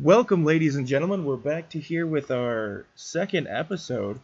[0.00, 1.24] Welcome, ladies and gentlemen.
[1.24, 4.18] We're back to here with our second episode.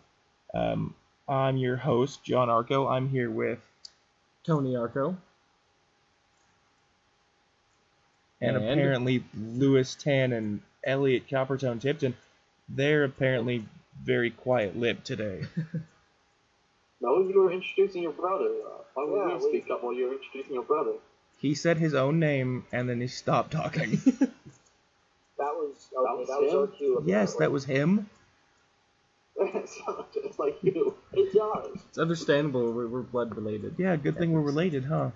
[0.53, 0.95] Um,
[1.29, 2.89] I'm your host, John Arco.
[2.89, 3.61] I'm here with,
[4.45, 5.17] Tony Arco.
[8.41, 8.65] and, And?
[8.65, 12.17] apparently Lewis Tan and Elliot Coppertone Tipton.
[12.69, 13.65] They're apparently
[14.03, 15.43] very quiet-lipped today.
[17.03, 18.45] No, you were introducing your brother.
[18.45, 20.93] Uh, why would Yeah, we we- speak up while you were introducing your brother?
[21.39, 23.99] He said his own name and then he stopped talking.
[25.41, 26.15] That was That okay.
[26.21, 26.59] was That was him?
[26.61, 27.03] our cue.
[27.07, 28.09] yes, that was him.
[29.37, 30.95] It sounds just like you.
[31.15, 31.79] It does.
[31.89, 32.73] It's understandable.
[32.73, 33.75] We're, we're blood related.
[33.79, 35.11] Yeah, good thing we're related, huh?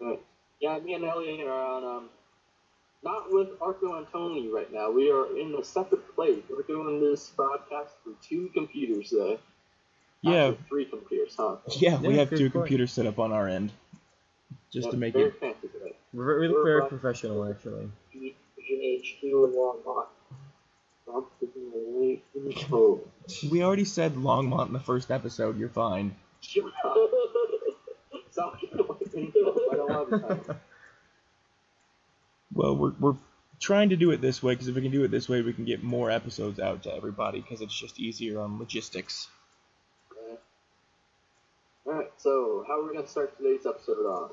[0.00, 0.18] Right.
[0.60, 2.08] Yeah, me and Elliot are on, um,
[3.02, 4.90] not with Arco and Tony right now.
[4.90, 6.42] We are in a separate place.
[6.48, 9.38] We're doing this broadcast through two computers today.
[10.22, 11.56] Yeah, three computers, huh?
[11.76, 12.52] yeah, we Yeah, have good two point.
[12.64, 13.70] computers set up on our end,
[14.72, 15.40] just to make very it.
[15.40, 15.94] fancy today.
[16.14, 17.90] We're very, We're very professional, actually.
[18.76, 20.06] Vision HQ and Longmont.
[21.12, 23.08] I'm thinking late in the cold.
[23.50, 25.58] We already said Longmont in the first episode.
[25.58, 26.14] You're fine.
[26.40, 26.96] Shut up.
[28.30, 29.58] Stop giving away info.
[29.70, 30.60] I don't have the time.
[32.54, 33.16] Well, we're we're
[33.60, 35.52] trying to do it this way because if we can do it this way, we
[35.52, 39.28] can get more episodes out to everybody because it's just easier on logistics.
[41.86, 44.30] Alright, so how are we going to start today's episode off?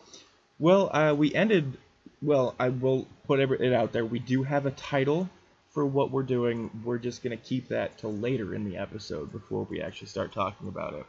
[0.59, 1.77] Well, uh, we ended.
[2.21, 4.05] Well, I will put it out there.
[4.05, 5.29] We do have a title
[5.71, 6.69] for what we're doing.
[6.83, 10.67] We're just gonna keep that till later in the episode before we actually start talking
[10.67, 11.05] about it.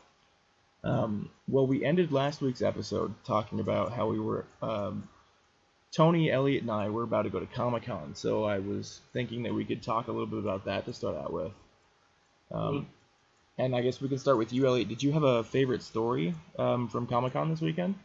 [0.82, 4.44] Um, well, we ended last week's episode talking about how we were.
[4.62, 5.08] Um,
[5.92, 9.42] Tony, Elliot, and I were about to go to Comic Con, so I was thinking
[9.42, 11.52] that we could talk a little bit about that to start out with.
[12.52, 12.86] Um,
[13.58, 14.88] and I guess we can start with you, Elliot.
[14.88, 17.96] Did you have a favorite story um, from Comic Con this weekend?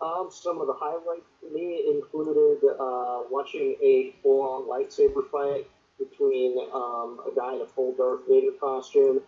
[0.00, 5.66] Um, some of the highlights for me included uh, watching a full-on lightsaber fight
[5.98, 9.22] between um, a guy in a full Darth Vader costume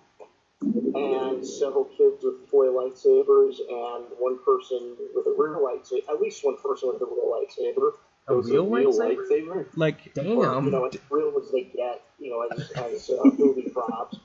[0.60, 6.12] and several kids with toy lightsabers and one person with a real lightsaber.
[6.12, 7.92] At least one person with a real lightsaber.
[8.28, 9.16] A It was real lightsaber?
[9.30, 9.66] lightsaber?
[9.76, 10.36] Like, Damn.
[10.36, 14.18] Or, you know, as real as they get, you know, as, as uh, movie props.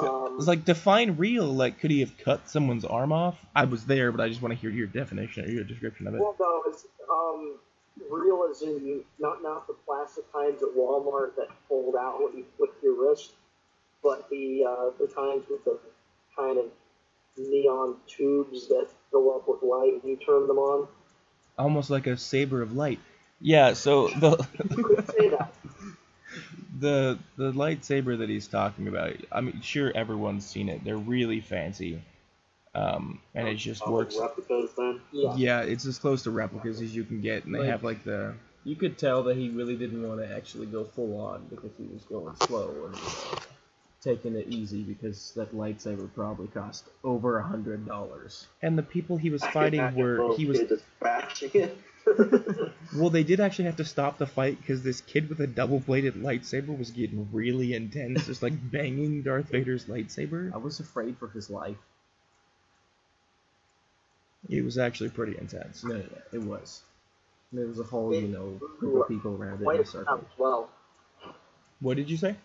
[0.00, 1.46] Um, It's like define real.
[1.46, 3.38] Like, could he have cut someone's arm off?
[3.54, 6.14] I was there, but I just want to hear your definition or your description of
[6.14, 6.20] it.
[6.20, 7.58] Well, no, it's um,
[8.10, 12.44] real as in not not the plastic kinds at Walmart that fold out when you
[12.56, 13.32] flick your wrist,
[14.02, 15.78] but the uh, the kinds with the
[16.36, 16.66] kind of
[17.36, 20.88] neon tubes that fill up with light when you turn them on.
[21.58, 22.98] Almost like a saber of light.
[23.40, 23.74] Yeah.
[23.74, 25.54] So the You could say that.
[26.84, 29.16] The the lightsaber that he's talking about.
[29.32, 30.84] I mean, sure, everyone's seen it.
[30.84, 32.02] They're really fancy,
[32.74, 34.16] um, and it just works.
[34.20, 35.00] Replicas then?
[35.12, 35.34] Yeah.
[35.36, 38.04] Yeah, it's as close to replicas as you can get, and they Like- have like
[38.04, 38.34] the
[38.64, 41.84] You could tell that he really didn't want to actually go full on because he
[41.92, 42.96] was going slow and
[44.00, 48.46] taking it easy because that lightsaber probably cost over a hundred dollars.
[48.62, 51.76] and the people he was fighting were he was kids just bashing it.
[52.96, 56.14] Well, they did actually have to stop the fight because this kid with a double-bladed
[56.14, 60.52] lightsaber was getting really intense, just like banging Darth Vader's lightsaber.
[60.54, 61.76] I was afraid for his life.
[64.48, 65.82] It was actually pretty intense.
[65.82, 66.82] No, no, no, it was.
[67.52, 69.84] There was a whole, you know, group of people around it in Quite a a
[69.84, 70.18] crowd circle.
[70.18, 70.70] as well.
[71.80, 72.36] What did you say?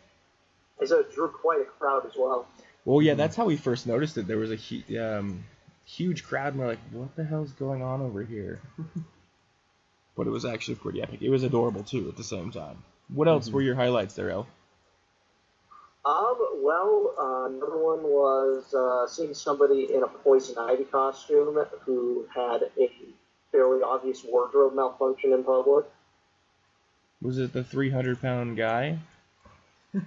[0.81, 2.47] I said it drew quite a crowd as well.
[2.85, 4.27] Well, yeah, that's how we first noticed it.
[4.27, 5.43] There was a um,
[5.85, 8.61] huge crowd, and we're like, "What the hell's going on over here?"
[10.19, 11.21] but it was actually pretty epic.
[11.21, 12.83] It was adorable too at the same time.
[13.07, 14.45] What else were your highlights there, El?
[16.03, 22.25] Um, well, uh, another one was uh, seeing somebody in a poison ivy costume who
[22.35, 22.91] had a
[23.53, 25.85] fairly obvious wardrobe malfunction in public.
[27.21, 28.99] Was it the 300-pound guy?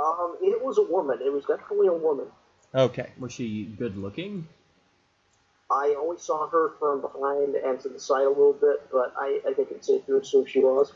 [0.00, 1.18] Um, it was a woman.
[1.20, 2.26] It was definitely a woman.
[2.72, 3.10] Okay.
[3.18, 4.46] Was she good looking?
[5.70, 9.40] I only saw her from behind and to the side a little bit, but I,
[9.46, 10.92] I think it's safe to assume she was.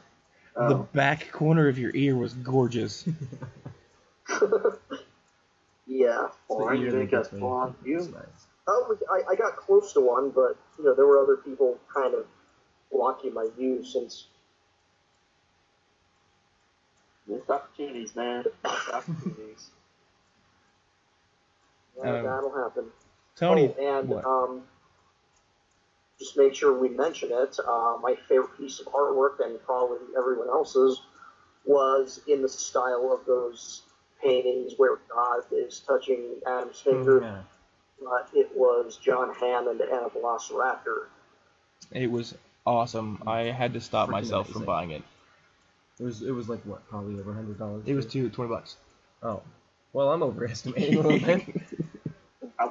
[0.57, 0.89] The Oh.
[0.93, 3.07] back corner of your ear was gorgeous.
[5.87, 6.29] Yeah.
[6.49, 7.75] Oh, I The ear think that that's gets blonde.
[7.85, 7.99] You?
[7.99, 8.47] Nice.
[8.69, 12.15] Oh, I, I got close to one, but you know there were other people kind
[12.15, 12.25] of
[12.91, 14.27] blocking my view since
[17.27, 18.45] Missed opportunities, man.
[18.65, 19.71] Missed opportunities.
[21.99, 22.85] yeah, Um, that'll happen.
[23.37, 24.25] Tony, Oh, and what?
[24.25, 24.63] um,
[26.19, 27.59] just make sure we mention it.
[27.67, 31.01] Uh, my favorite piece of artwork, and probably everyone else's,
[31.65, 33.83] was in the style of those
[34.23, 37.21] paintings where God is touching Adam's finger.
[37.23, 37.43] Yeah.
[38.05, 41.07] But it was John Hammond and a Velociraptor.
[41.93, 42.35] It was
[42.67, 43.23] awesome.
[43.27, 45.03] I had to stop Freaking myself from buying it.
[46.01, 47.85] It was it was like what, probably over hundred dollars.
[47.87, 48.77] It was two twenty bucks.
[49.23, 49.43] Oh,
[49.93, 51.45] well, I'm overestimating a little bit.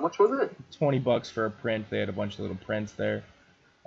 [0.01, 0.56] How much was it?
[0.75, 1.86] Twenty bucks for a print.
[1.92, 3.24] They had a bunch of little prints there.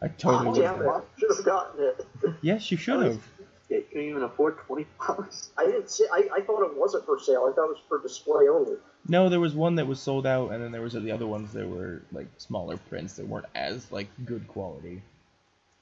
[0.01, 1.03] I Oh, totally damn would it.
[1.19, 2.07] Should have gotten it.
[2.41, 3.21] Yes, you should have.
[3.69, 5.51] Yeah, you couldn't even afford twenty bucks.
[5.59, 6.07] I didn't see.
[6.13, 7.49] I, I thought it wasn't for sale.
[7.51, 8.77] I thought it was for display only.
[9.09, 11.53] No, there was one that was sold out, and then there was the other ones
[11.53, 15.03] that were like smaller prints that weren't as like good quality.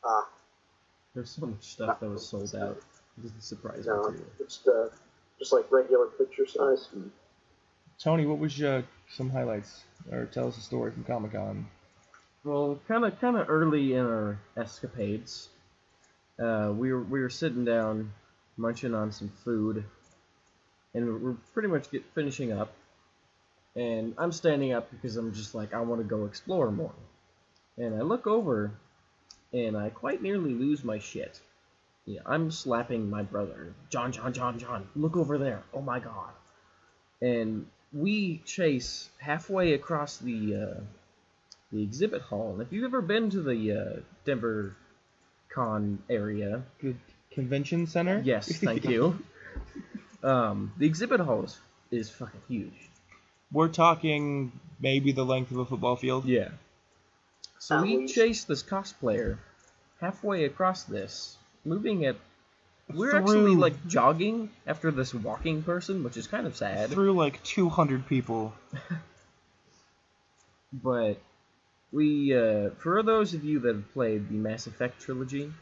[0.02, 0.26] Ah,
[1.14, 2.78] There's so much stuff that was sold out.
[3.18, 4.24] It doesn't surprise no, me too.
[4.40, 4.88] it's uh,
[5.38, 6.88] just like regular picture size.
[7.98, 8.82] Tony, what was uh,
[9.12, 11.66] some highlights, or tell us a story from Comic Con?
[12.44, 15.48] Well, kind of kind of early in our escapades,
[16.42, 18.12] uh, we were we were sitting down,
[18.56, 19.84] munching on some food,
[20.94, 22.72] and we're- pretty much get finishing up.
[23.74, 26.94] And I'm standing up because I'm just like I want to go explore more.
[27.78, 28.72] And I look over,
[29.52, 31.40] and I quite nearly lose my shit.
[32.04, 33.74] Yeah, I'm slapping my brother.
[33.88, 35.62] John, John, John, John, look over there.
[35.72, 36.32] Oh my god.
[37.20, 40.80] And we chase halfway across the uh,
[41.72, 42.52] the exhibit hall.
[42.52, 44.76] And if you've ever been to the uh, Denver
[45.48, 46.98] Con area, Good
[47.30, 48.20] convention center.
[48.24, 49.18] yes, thank you.
[50.24, 51.58] Um, the exhibit hall is,
[51.90, 52.88] is fucking huge.
[53.50, 56.26] We're talking maybe the length of a football field.
[56.26, 56.50] Yeah.
[57.58, 58.14] So At we least.
[58.14, 59.38] chased this cosplayer
[60.00, 62.14] halfway across this, moving at.
[62.94, 66.90] We're Through- actually like jogging after this walking person, which is kind of sad.
[66.90, 68.54] Through like 200 people.
[70.72, 71.20] But
[71.90, 75.52] we, uh, for those of you that have played the Mass Effect trilogy,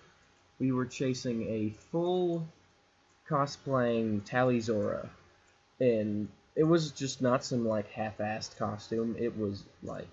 [0.61, 2.47] we were chasing a full
[3.29, 5.09] cosplaying Tali'Zorah,
[5.81, 9.17] and it was just not some like half-assed costume.
[9.19, 10.09] It was like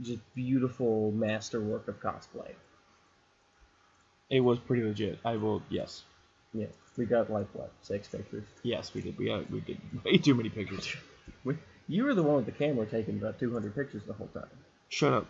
[0.00, 2.52] just beautiful masterwork of cosplay.
[4.34, 5.20] It was pretty legit.
[5.24, 5.62] I will.
[5.68, 6.02] Yes.
[6.52, 6.66] Yeah,
[6.96, 8.42] we got like what six pictures.
[8.64, 9.16] Yes, we did.
[9.16, 10.94] We got, we did way too many pictures.
[11.42, 11.56] We,
[11.88, 14.48] you were the one with the camera taking about 200 pictures the whole time.
[14.88, 15.26] Shut up.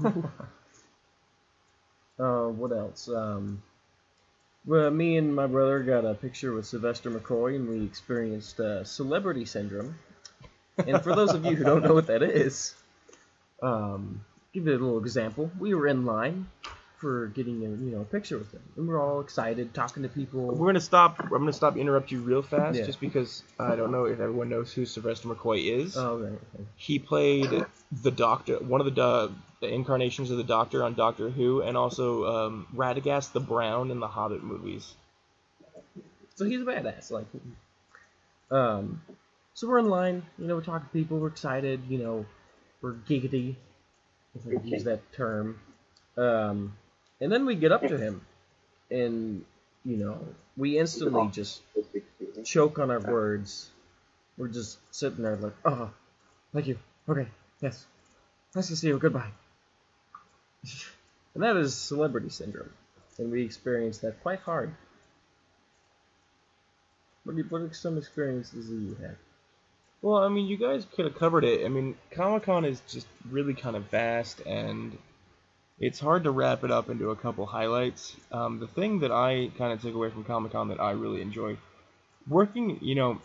[2.20, 3.08] Uh, what else?
[3.08, 3.62] Um,
[4.66, 8.82] well, me and my brother got a picture with Sylvester McCoy, and we experienced uh,
[8.82, 9.94] celebrity syndrome.
[10.78, 12.74] And for those of you who don't know what that is,
[13.62, 15.48] um, give you a little example.
[15.60, 16.48] We were in line
[16.98, 20.08] for getting a you know a picture with him, and we're all excited, talking to
[20.08, 20.46] people.
[20.54, 21.20] We're gonna stop.
[21.20, 22.86] I'm gonna stop interrupt you real fast, Yeah.
[22.86, 25.96] just because I don't know if everyone knows who Sylvester McCoy is.
[25.96, 26.32] Oh, right.
[26.32, 26.64] okay.
[26.76, 27.64] He played
[28.02, 28.90] the Doctor, one of the,
[29.28, 33.90] do- the incarnations of the Doctor on Doctor Who, and also um, Radagast the Brown
[33.90, 34.94] in the Hobbit movies.
[36.34, 37.10] So he's a badass.
[37.10, 37.26] Like,
[38.50, 39.02] um,
[39.54, 40.22] so we're in line.
[40.38, 41.18] You know, we're talking to people.
[41.18, 41.80] We're excited.
[41.88, 42.26] You know,
[42.82, 43.54] we're giggity,
[44.34, 45.60] if I use that term.
[46.16, 46.74] Um,
[47.20, 48.20] and then we get up to him,
[48.90, 49.44] and
[49.84, 50.18] you know,
[50.56, 51.62] we instantly just
[52.44, 53.70] choke on our words.
[54.36, 55.90] We're just sitting there like, oh,
[56.52, 56.78] thank you.
[57.08, 57.26] Okay,
[57.60, 57.86] yes,
[58.54, 58.98] nice to see you.
[58.98, 59.30] Goodbye.
[61.34, 62.72] And that is celebrity syndrome,
[63.16, 64.74] and we experience that quite hard.
[67.22, 69.14] What, do you, what are some experiences that you had?
[70.02, 71.64] Well, I mean, you guys could have covered it.
[71.64, 74.98] I mean, Comic Con is just really kind of vast, and
[75.80, 78.16] it's hard to wrap it up into a couple highlights.
[78.32, 81.20] Um, the thing that I kind of took away from Comic Con that I really
[81.20, 81.56] enjoy,
[82.28, 83.20] working, you know,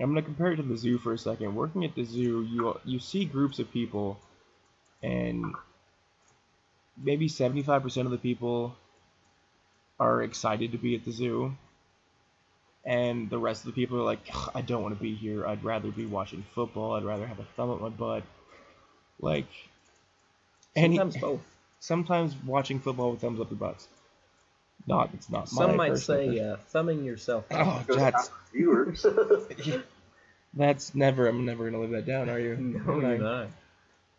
[0.00, 1.54] I'm gonna compare it to the zoo for a second.
[1.54, 4.18] Working at the zoo, you you see groups of people,
[5.02, 5.54] and
[7.00, 8.76] maybe 75% of the people
[9.98, 11.56] are excited to be at the zoo
[12.84, 14.20] and the rest of the people are like,
[14.54, 15.46] I don't want to be here.
[15.46, 16.94] I'd rather be watching football.
[16.94, 18.24] I'd rather have a thumb up my butt.
[19.20, 19.46] Like,
[20.74, 21.40] and Sometimes both.
[21.82, 23.88] Sometimes watching football with thumbs up your butts.
[24.86, 25.48] Not, it's not.
[25.48, 27.44] Some my might say uh, thumbing yourself.
[27.50, 29.04] Oh, that's viewers.
[30.54, 31.28] that's never.
[31.28, 32.30] I'm never gonna live that down.
[32.30, 32.56] Are you?
[32.56, 33.10] no, I?
[33.10, 33.48] you're not.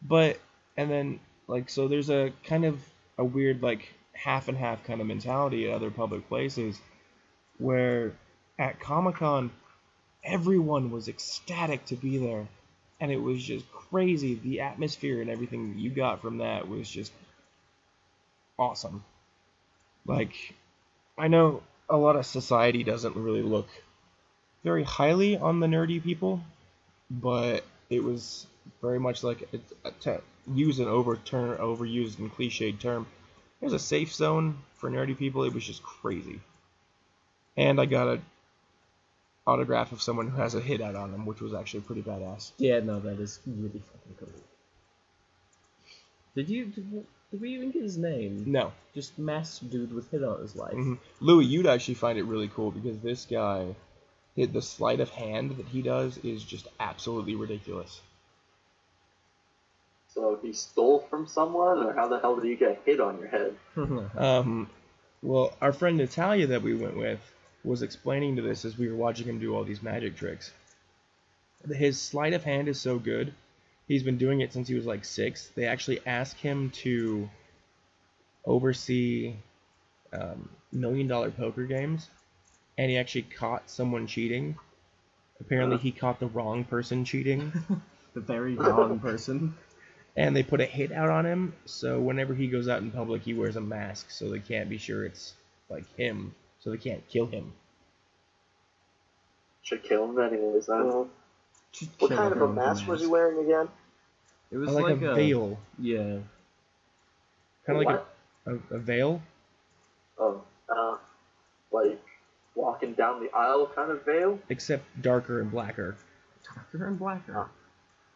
[0.02, 0.40] But
[0.78, 2.80] and then like so there's a kind of
[3.18, 6.80] a weird like half and half kind of mentality at other public places
[7.58, 8.14] where
[8.60, 9.52] at Comic Con
[10.24, 12.48] everyone was ecstatic to be there
[13.02, 17.12] and it was just crazy the atmosphere and everything you got from that was just
[18.60, 19.04] awesome
[20.06, 20.54] like
[21.18, 23.68] I know a lot of society doesn't really look
[24.64, 26.42] very highly on the nerdy people
[27.10, 28.48] but it was
[28.82, 29.50] very much like
[30.02, 30.22] to
[30.54, 33.06] use an overturn, overused and cliched term.
[33.62, 35.44] It was a safe zone for nerdy people.
[35.44, 36.40] It was just crazy.
[37.56, 38.22] And I got a
[39.46, 42.52] autograph of someone who has a hit out on them, which was actually pretty badass.
[42.58, 44.30] Yeah, no, that is really fucking cool.
[46.36, 46.66] Did you?
[46.66, 48.44] Did, Did we even get his name?
[48.46, 48.72] No.
[48.94, 50.74] Just masked dude with hit on his life.
[50.76, 53.74] hmm Louis, you'd actually find it really cool because this guy,
[54.36, 58.02] hit the sleight of hand that he does is just absolutely ridiculous.
[60.10, 63.30] So he stole from someone, or how the hell did you get hit on your
[63.30, 63.56] head?
[64.16, 64.70] Um,
[65.24, 67.20] well, our friend Natalia that we went with
[67.64, 70.52] was explaining to this as we were watching him do all these magic tricks.
[71.68, 73.34] His sleight of hand is so good.
[73.88, 75.48] He's been doing it since he was like six.
[75.56, 77.30] They actually asked him to
[78.46, 79.36] oversee
[80.14, 82.10] um, million dollar poker games,
[82.78, 84.56] and he actually caught someone cheating.
[85.40, 87.52] Apparently, he caught the wrong person cheating.
[88.14, 89.56] the very wrong person.
[90.16, 93.24] and they put a hit out on him so whenever he goes out in public
[93.24, 95.34] he wears a mask so they can't be sure it's
[95.68, 97.52] like him so they can't kill him
[99.64, 100.68] Should kill him anyways.
[100.68, 100.78] Then.
[100.78, 101.10] Mhm.
[101.74, 103.68] Just What kind of a everyone with mask was he wearing again?
[104.52, 106.20] It was like, like, a, veil Yeah.
[107.66, 108.02] kind of like
[108.46, 109.22] a, a, a veil
[110.20, 110.98] Oh, uh,
[111.72, 112.00] like
[112.56, 115.96] walking down the aisle kind of veil, except darker and blacker
[116.54, 117.50] Darker and blacker.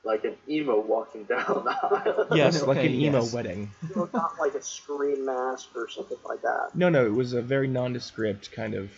[0.04, 2.28] like an emo walking down the aisle.
[2.38, 3.34] yes like an emo yes.
[3.34, 6.70] wedding So Not like a scream mask or something like that.
[6.76, 8.92] no no it was a very nondescript kind of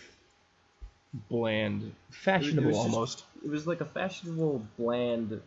[1.28, 5.40] bland fashionable just- almost It was like a fashionable, bland,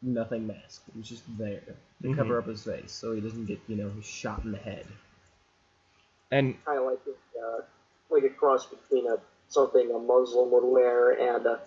[0.00, 0.82] nothing mask.
[0.88, 1.60] It was just there
[2.02, 2.16] to Mhm.
[2.16, 4.86] cover up his face so he doesn't get, you know, shot in the head.
[6.30, 7.62] and Kind of like a, uh,
[8.08, 11.60] like a cross between a something a Muslim would wear and a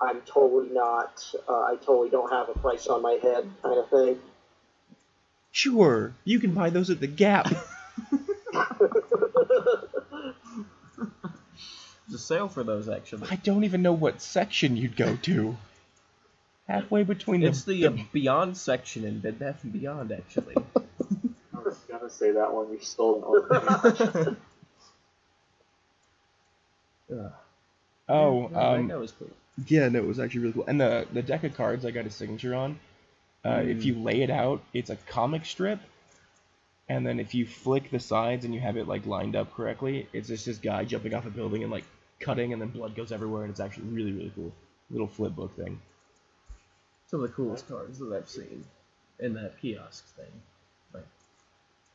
[0.00, 3.88] I'm totally not, uh, I totally don't have a price on my head kind of
[3.90, 4.20] thing.
[5.52, 7.46] sure you can buy those at the gap
[12.12, 13.26] There's a sale for those, actually.
[13.30, 15.56] i don't even know what section you'd go to
[16.68, 20.56] halfway between the, It's the uh, Beyond section in Bed Bath and Beyond, actually.
[21.54, 22.70] I was gonna say that one.
[22.70, 24.36] You stole it.
[27.10, 27.32] Ugh.
[28.10, 29.30] oh Yeah, um that was cool.
[29.66, 30.64] Yeah, no, it was actually really cool.
[30.68, 32.78] And the the deck of cards I got a signature on.
[33.44, 33.84] Uh, If Mm.
[33.84, 35.80] you lay it out, it's a comic strip,
[36.90, 40.08] and then if you flick the sides and you have it like lined up correctly,
[40.12, 41.84] it's just this guy jumping off a building and like
[42.22, 44.52] cutting, and then blood goes everywhere, and it's actually really really cool.
[44.90, 45.80] Little flip book thing.
[47.08, 48.64] Some of the coolest cards that I've seen
[49.18, 50.32] in that kiosk thing.
[50.94, 51.06] Like,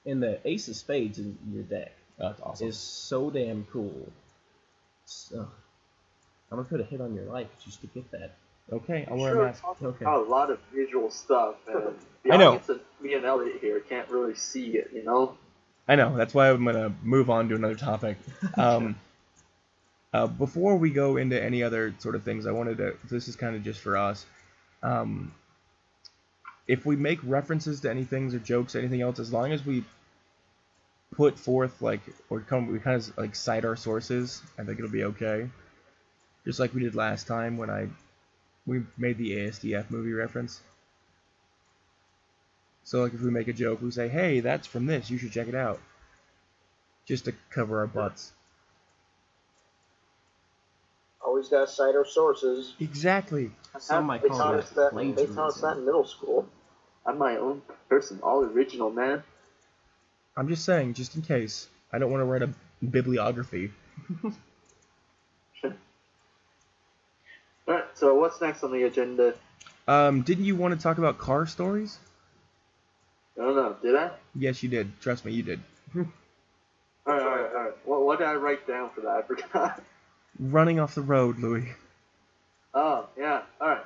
[0.06, 2.68] in the Ace of Spades in your deck Oh, that's awesome.
[2.68, 4.08] is so damn cool.
[5.06, 5.40] So,
[6.52, 8.32] I'm gonna put a hit on your life just to get that.
[8.72, 9.44] Okay, I'll wear Sure.
[9.44, 9.64] a mask.
[9.82, 10.06] Okay.
[10.06, 12.48] a lot of visual stuff, and the I know.
[12.50, 14.92] audience and me and Elliot here can't really see it.
[14.94, 15.38] You know.
[15.88, 16.16] I know.
[16.18, 18.18] That's why I'm gonna move on to another topic.
[18.58, 19.00] Um,
[20.14, 22.96] uh, before we go into any other sort of things, I wanted to.
[23.10, 24.26] This is kind of just for us.
[24.82, 25.34] Um,
[26.68, 29.66] if we make references to any things or jokes, or anything else, as long as
[29.66, 29.84] we
[31.16, 34.92] put forth like or come, we kind of like cite our sources, I think it'll
[34.92, 35.50] be okay.
[36.46, 37.88] Just like we did last time when I
[38.66, 40.62] we made the ASDF movie reference.
[42.84, 45.10] So like if we make a joke, we say, "Hey, that's from this.
[45.10, 45.82] You should check it out."
[47.06, 48.32] Just to cover our butts.
[51.28, 52.74] Always gotta cite our sources.
[52.80, 53.52] Exactly.
[53.80, 55.16] Some might They call taught that us that.
[55.18, 56.48] They taught us that in middle school.
[57.06, 59.24] I'm my own person, all original, man.
[60.38, 61.68] I'm just saying, just in case.
[61.92, 62.50] I don't want to write a
[62.82, 63.74] bibliography.
[67.68, 69.34] Alright, so what's next on the agenda?
[69.86, 71.98] Um, didn't you want to talk about car stories?
[73.38, 74.12] I don't know, did I?
[74.34, 74.98] Yes, you did.
[75.02, 75.60] Trust me, you did.
[75.96, 76.08] Alright,
[77.06, 77.74] alright, alright.
[77.84, 79.10] What, what did I write down for that?
[79.10, 79.84] I forgot.
[80.40, 81.68] Running off the road, Louis.
[82.74, 83.84] Oh, yeah, alright.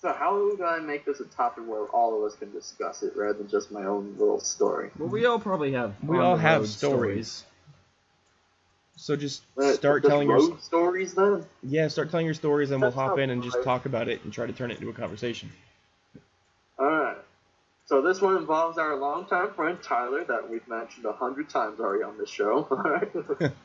[0.00, 3.14] So how do I make this a topic where all of us can discuss it
[3.16, 4.90] rather than just my own little story?
[4.96, 5.94] Well, we all probably have.
[6.04, 7.44] We all have road stories.
[8.96, 11.44] So just Uh, start just telling your stories then?
[11.62, 14.32] yeah, start telling your stories, and we'll hop in and just talk about it and
[14.32, 15.50] try to turn it into a conversation.
[16.78, 17.18] Alright.
[17.86, 22.04] So this one involves our longtime friend Tyler that we've mentioned a hundred times already
[22.04, 22.68] on this show.
[22.70, 23.10] Alright.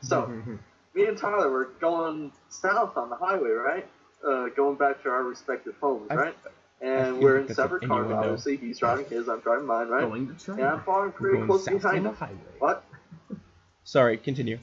[0.00, 0.32] so
[0.94, 3.86] me and Tyler were going south on the highway, right?
[4.26, 6.36] Uh, going back to our respective homes, I- right?
[6.80, 8.56] And we're like in separate cars, obviously.
[8.56, 10.02] He's driving his, I'm driving mine, right?
[10.02, 10.60] Going to China.
[10.62, 12.14] And I'm following We're pretty going close south behind on the him.
[12.16, 12.38] highway.
[12.58, 12.84] What?
[13.84, 14.58] Sorry, continue.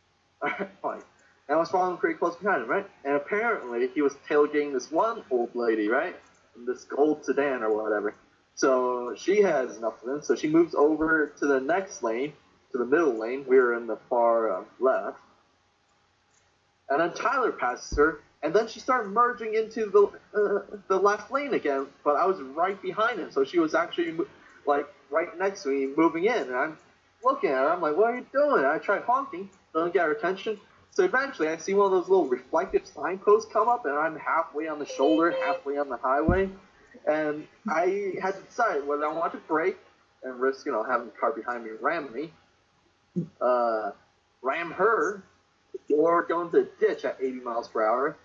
[0.42, 1.02] Alright, fine.
[1.48, 2.86] And I was following pretty close behind him, right?
[3.04, 6.16] And apparently he was tailgating this one old lady, right?
[6.56, 8.14] In this gold sedan or whatever.
[8.54, 12.32] So she has enough of him, so she moves over to the next lane,
[12.72, 13.44] to the middle lane.
[13.46, 15.18] We were in the far uh, left.
[16.88, 21.30] And then Tyler passes her, and then she started merging into the uh, the left
[21.32, 21.86] lane again.
[22.04, 24.16] But I was right behind him, so she was actually
[24.66, 26.78] like right next to me moving in, and I'm
[27.24, 27.70] looking at her.
[27.70, 30.60] I'm like, "What are you doing?" And I tried honking, doesn't get her attention.
[30.90, 34.68] So eventually, I see one of those little reflective signposts come up, and I'm halfway
[34.68, 36.48] on the shoulder, halfway on the highway,
[37.06, 39.78] and I had to decide whether I want to brake
[40.22, 42.32] and risk, you know, having the car behind me ram me,
[43.40, 43.90] uh,
[44.42, 45.22] ram her,
[45.94, 48.16] or go into the ditch at 80 miles per hour.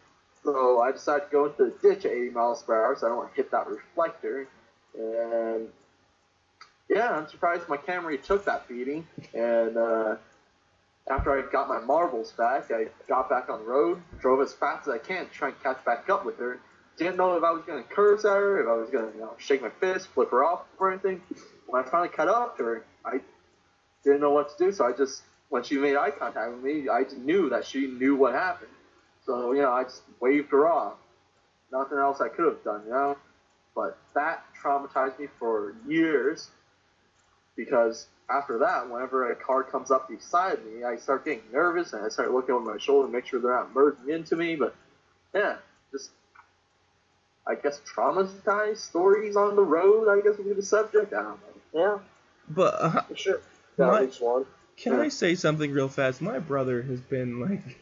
[0.44, 3.10] So I decided to go into the ditch at 80 miles per hour, so I
[3.10, 4.48] don't want to hit that reflector.
[4.98, 5.68] And
[6.90, 9.08] yeah, I'm surprised my Camry took that beating.
[9.34, 10.16] And uh,
[11.10, 14.88] after I got my marbles back, I got back on the road, drove as fast
[14.88, 16.60] as I can to try and catch back up with her.
[16.98, 19.18] Didn't know if I was going to curse at her, if I was going to
[19.18, 21.22] you know, shake my fist, flip her off, or anything.
[21.68, 23.22] When I finally cut up to her, I
[24.04, 26.88] didn't know what to do, so I just, when she made eye contact with me,
[26.90, 28.72] I knew that she knew what happened.
[29.26, 30.94] So, you know, I just waved her off.
[31.72, 33.18] Nothing else I could have done, you know?
[33.76, 36.50] But that traumatized me for years
[37.58, 42.06] because after that, whenever a car comes up beside me, I start getting nervous and
[42.06, 44.56] I start looking over my shoulder to make sure they're not merging into me.
[44.56, 44.74] But
[45.36, 45.58] yeah,
[45.92, 46.12] just
[47.46, 50.08] I guess traumatized stories on the road.
[50.08, 51.14] I guess would be the subject.
[51.14, 51.48] I don't know.
[51.74, 51.98] Yeah,
[52.48, 53.42] But uh, sure.
[53.78, 54.46] That My- makes one.
[54.78, 56.22] Can I say something real fast?
[56.22, 57.80] My brother has been like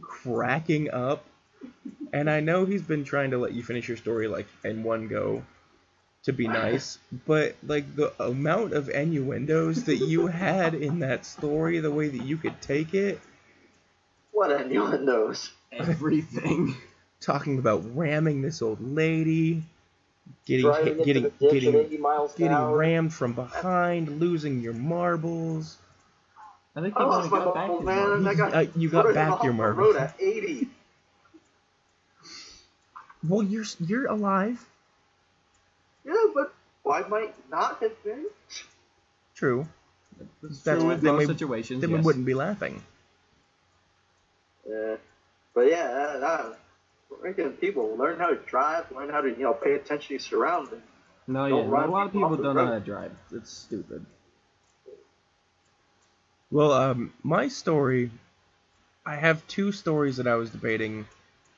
[0.00, 1.24] cracking up,
[2.12, 5.08] and I know he's been trying to let you finish your story like in one
[5.08, 5.44] go
[6.24, 11.80] to be nice, but like the amount of innuendos that you had in that story,
[11.80, 13.20] the way that you could take it,
[14.32, 15.50] What anyone knows.
[15.72, 16.74] Everything.
[17.20, 19.62] talking about ramming this old lady,
[20.46, 22.76] getting hit, getting the ditch at getting miles getting hour.
[22.76, 25.78] rammed from behind, losing your marbles.
[26.76, 27.98] I think I he lost only my got back marbles, his man.
[28.12, 28.36] and I marbles.
[28.36, 29.94] got Uh, you got back your marbles.
[29.94, 30.68] road at 80.
[33.26, 34.62] Well, you're you're alive.
[36.04, 36.52] Yeah, but
[36.82, 38.26] why might not have been?
[39.34, 39.66] True.
[40.42, 41.80] It's That's- true with then most we- situations.
[41.80, 42.00] Then yes.
[42.00, 42.82] we wouldn't be laughing.
[44.68, 44.96] Yeah,
[45.54, 46.58] but yeah, that, that,
[47.22, 50.20] freaking people learn how to drive, learn how to you know pay attention to your
[50.20, 50.82] surroundings.
[51.26, 53.12] No, Don't yeah, a lot of people people off the don't know how to drive.
[53.32, 54.04] It's stupid.
[56.50, 58.10] Well, um, my story,
[59.04, 61.06] I have two stories that I was debating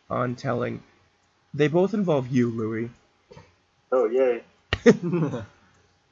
[0.09, 0.83] on telling.
[1.53, 2.91] They both involve you, Louis.
[3.93, 4.43] Oh yay!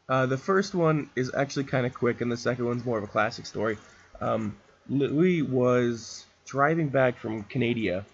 [0.09, 3.04] Uh, the first one is actually kind of quick, and the second one's more of
[3.04, 3.78] a classic story.
[4.20, 4.57] Um,
[4.88, 8.04] Louis was driving back from Canada.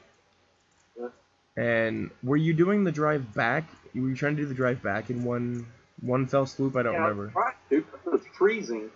[1.60, 3.68] And were you doing the drive back?
[3.94, 5.66] Were you trying to do the drive back in one
[6.00, 6.74] one fell swoop?
[6.74, 7.32] I don't yeah, remember.
[7.34, 8.88] Right, dude, it was freezing.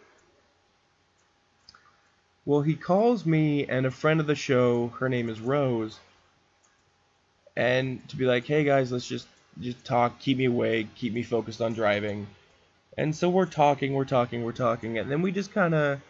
[2.46, 5.98] Well, he calls me and a friend of the show, her name is Rose,
[7.54, 9.26] and to be like, "Hey guys, let's just
[9.60, 12.26] just talk, keep me awake, keep me focused on driving."
[12.96, 16.00] And so we're talking, we're talking, we're talking, and then we just kind of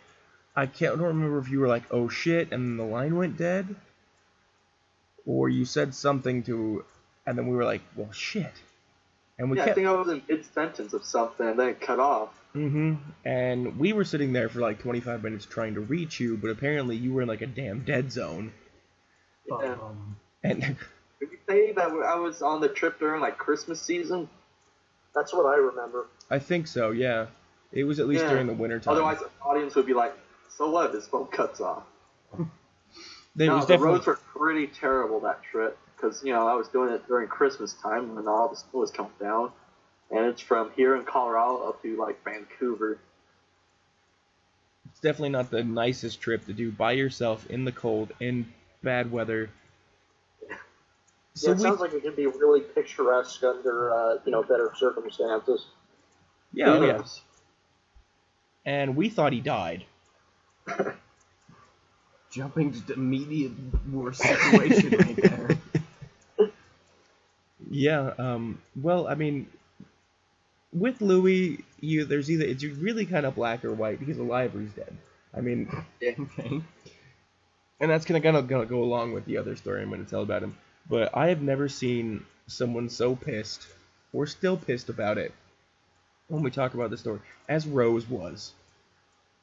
[0.55, 3.17] I can't I don't remember if you were like, "Oh shit," and then the line
[3.17, 3.75] went dead,
[5.27, 6.85] or you said something to,
[7.27, 8.53] and then we were like, "Well, shit,"
[9.39, 11.81] and we yeah, I think I was in mid sentence of something and then it
[11.81, 12.29] cut off.
[12.53, 16.51] hmm And we were sitting there for like 25 minutes trying to reach you, but
[16.51, 18.53] apparently you were in like a damn dead zone.
[19.49, 19.73] Yeah.
[19.73, 20.61] Um, And
[21.21, 24.29] Did you say that I was on the trip during like Christmas season?
[25.15, 26.07] That's what I remember.
[26.31, 27.27] I think so, yeah.
[27.73, 28.31] It was at least Yeah.
[28.31, 28.93] during the winter time.
[28.93, 30.15] Otherwise, the audience would be like,
[30.49, 30.93] "So what?
[30.93, 31.85] This phone cuts off."
[33.37, 36.47] Then it no, was the definitely roads were pretty terrible that trip because you know
[36.47, 39.51] I was doing it during Christmas time when all the snow was coming down,
[40.11, 42.99] and it's from here in Colorado up to like Vancouver.
[44.91, 48.47] it's definitely not the nicest trip to do by yourself in the cold in
[48.83, 49.51] bad weather.
[51.35, 54.43] So yeah, it we sounds like it could be really picturesque under uh, you know
[54.43, 55.67] better circumstances.
[56.53, 56.93] yeah, oh, yeah.
[56.93, 57.21] knows?
[58.67, 59.85] And we thought he died.
[62.35, 63.53] jumping to the immediate
[63.93, 65.59] worst situation right there.
[67.71, 69.49] Yeah, um well, I mean
[70.73, 74.61] with Louis, you there's either it's really kind of black or white because alive or
[74.61, 74.97] he's dead.
[75.35, 75.69] I mean,
[76.03, 76.63] Okay.
[77.81, 80.43] and that's gonna gonna, gonna go along with the other story I'm gonna tell about
[80.43, 80.57] him.
[80.89, 83.67] But I have never seen someone so pissed
[84.13, 85.33] or still pissed about it
[86.29, 88.53] when we talk about the story as Rose was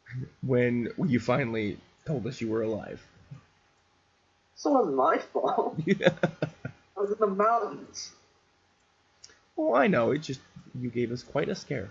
[0.41, 3.01] when you finally told us you were alive.
[4.55, 5.79] So it wasn't my fault.
[5.85, 6.13] Yeah.
[6.97, 8.11] I was in the mountains.
[9.55, 10.39] well, I know it just
[10.79, 11.89] you gave us quite a scare.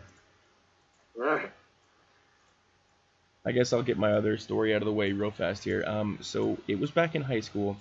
[3.45, 5.83] I guess I'll get my other story out of the way real fast here.
[5.87, 7.77] Um, so it was back in high school,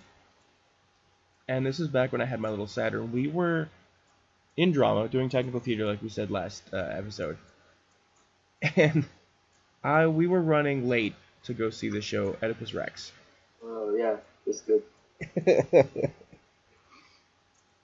[1.47, 3.11] and this is back when I had my little Saturn.
[3.11, 3.69] We were
[4.57, 7.37] in drama, doing technical theater, like we said last uh, episode,
[8.75, 9.05] and
[9.83, 13.11] I we were running late to go see the show Oedipus Rex.
[13.63, 14.83] Oh yeah, it's good.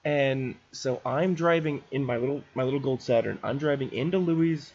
[0.06, 3.40] and so I'm driving in my little my little gold Saturn.
[3.44, 4.72] I'm driving into Louis'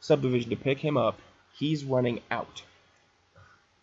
[0.00, 1.18] subdivision to pick him up.
[1.54, 2.62] He's running out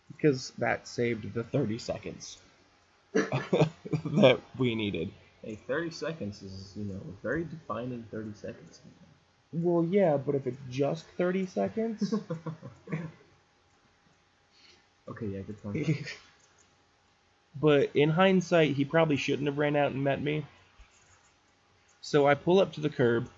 [0.08, 2.38] because that saved the 30 seconds
[3.12, 5.10] that we needed.
[5.44, 8.80] Hey, 30 seconds is, you know, very defining 30 seconds.
[9.52, 12.14] Well, yeah, but if it's just 30 seconds,
[15.08, 15.86] Okay, yeah, good point.
[17.60, 20.46] but in hindsight, he probably shouldn't have ran out and met me.
[22.00, 23.28] So I pull up to the curb.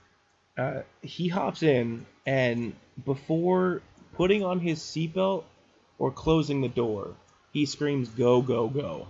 [0.56, 2.74] Uh, he hops in, and
[3.04, 3.82] before
[4.14, 5.44] putting on his seatbelt
[5.98, 7.14] or closing the door,
[7.52, 9.06] he screams, Go, go, go.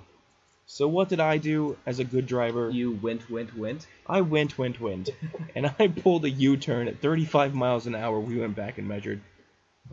[0.66, 2.70] So what did I do as a good driver?
[2.70, 3.86] You went, went, went.
[4.06, 5.10] I went, went, went,
[5.54, 8.18] and I pulled a U-turn at 35 miles an hour.
[8.18, 9.20] We went back and measured,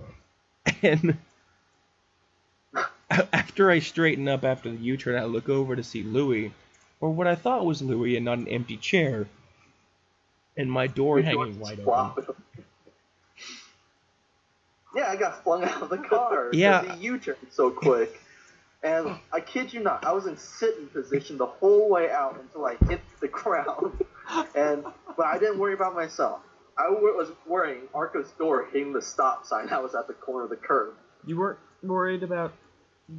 [0.82, 1.18] and
[3.34, 6.54] after I straighten up after the U-turn, I look over to see Louis,
[7.00, 9.28] or what I thought was Louis, and not an empty chair,
[10.58, 12.36] and my door Your hanging door's wide open.
[14.96, 16.50] Yeah, I got flung out of the car.
[16.54, 16.96] Yeah.
[16.96, 18.20] he U-turn so quick.
[18.84, 22.66] And I kid you not, I was in sitting position the whole way out until
[22.66, 24.04] I hit the ground.
[24.56, 24.84] And
[25.16, 26.42] but I didn't worry about myself.
[26.78, 30.50] I was worrying Arco's door hitting the stop sign I was at the corner of
[30.50, 30.96] the curb.
[31.26, 32.54] You weren't worried about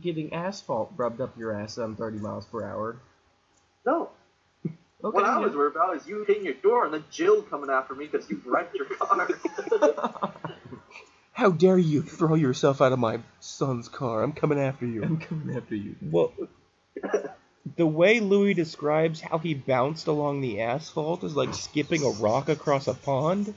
[0.00, 2.96] getting asphalt rubbed up your ass on 30 miles per hour.
[3.84, 4.10] No,
[5.04, 7.70] Okay, what I was worried about is you hitting your door and then Jill coming
[7.70, 9.28] after me because you wrecked your car.
[11.32, 14.22] How dare you throw yourself out of my son's car?
[14.22, 15.02] I'm coming after you.
[15.02, 15.96] I'm coming after you.
[16.00, 16.32] Well,
[17.76, 22.48] the way Louis describes how he bounced along the asphalt is like skipping a rock
[22.48, 23.54] across a pond.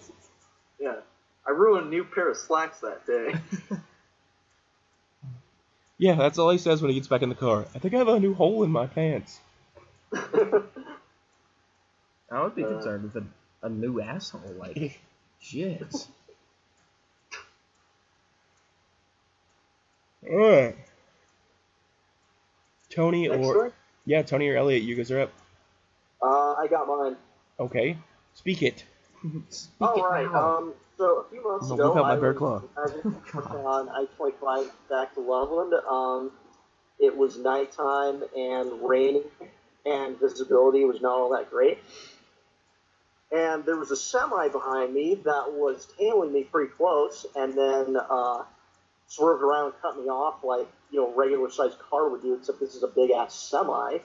[0.80, 0.96] yeah,
[1.48, 3.36] I ruined a new pair of slacks that day.
[5.98, 7.66] Yeah, that's all he says when he gets back in the car.
[7.74, 9.40] I think I have a new hole in my pants.
[10.14, 10.62] I
[12.44, 13.26] would be Uh, concerned with a,
[13.64, 14.56] a new asshole.
[14.60, 15.00] Like,
[15.40, 16.08] shit.
[20.28, 20.76] Alright.
[22.90, 23.72] Tony Next or story?
[24.06, 25.32] yeah, Tony or Elliot, you guys are up.
[26.22, 27.16] Uh, I got mine.
[27.60, 27.98] Okay,
[28.34, 28.84] speak it.
[29.50, 32.38] Speak All it Um, so a few months ago, look out my I bear was
[32.38, 32.62] claw.
[32.74, 35.74] driving on I-25 back to Loveland.
[35.90, 36.32] Um,
[37.00, 39.24] it was nighttime and raining,
[39.86, 41.80] and visibility was not all that great.
[43.32, 47.98] And there was a semi behind me that was tailing me pretty close, and then
[47.98, 48.44] uh,
[49.08, 52.60] swerved around and cut me off like you know regular sized car would do, except
[52.60, 53.98] this is a big ass semi.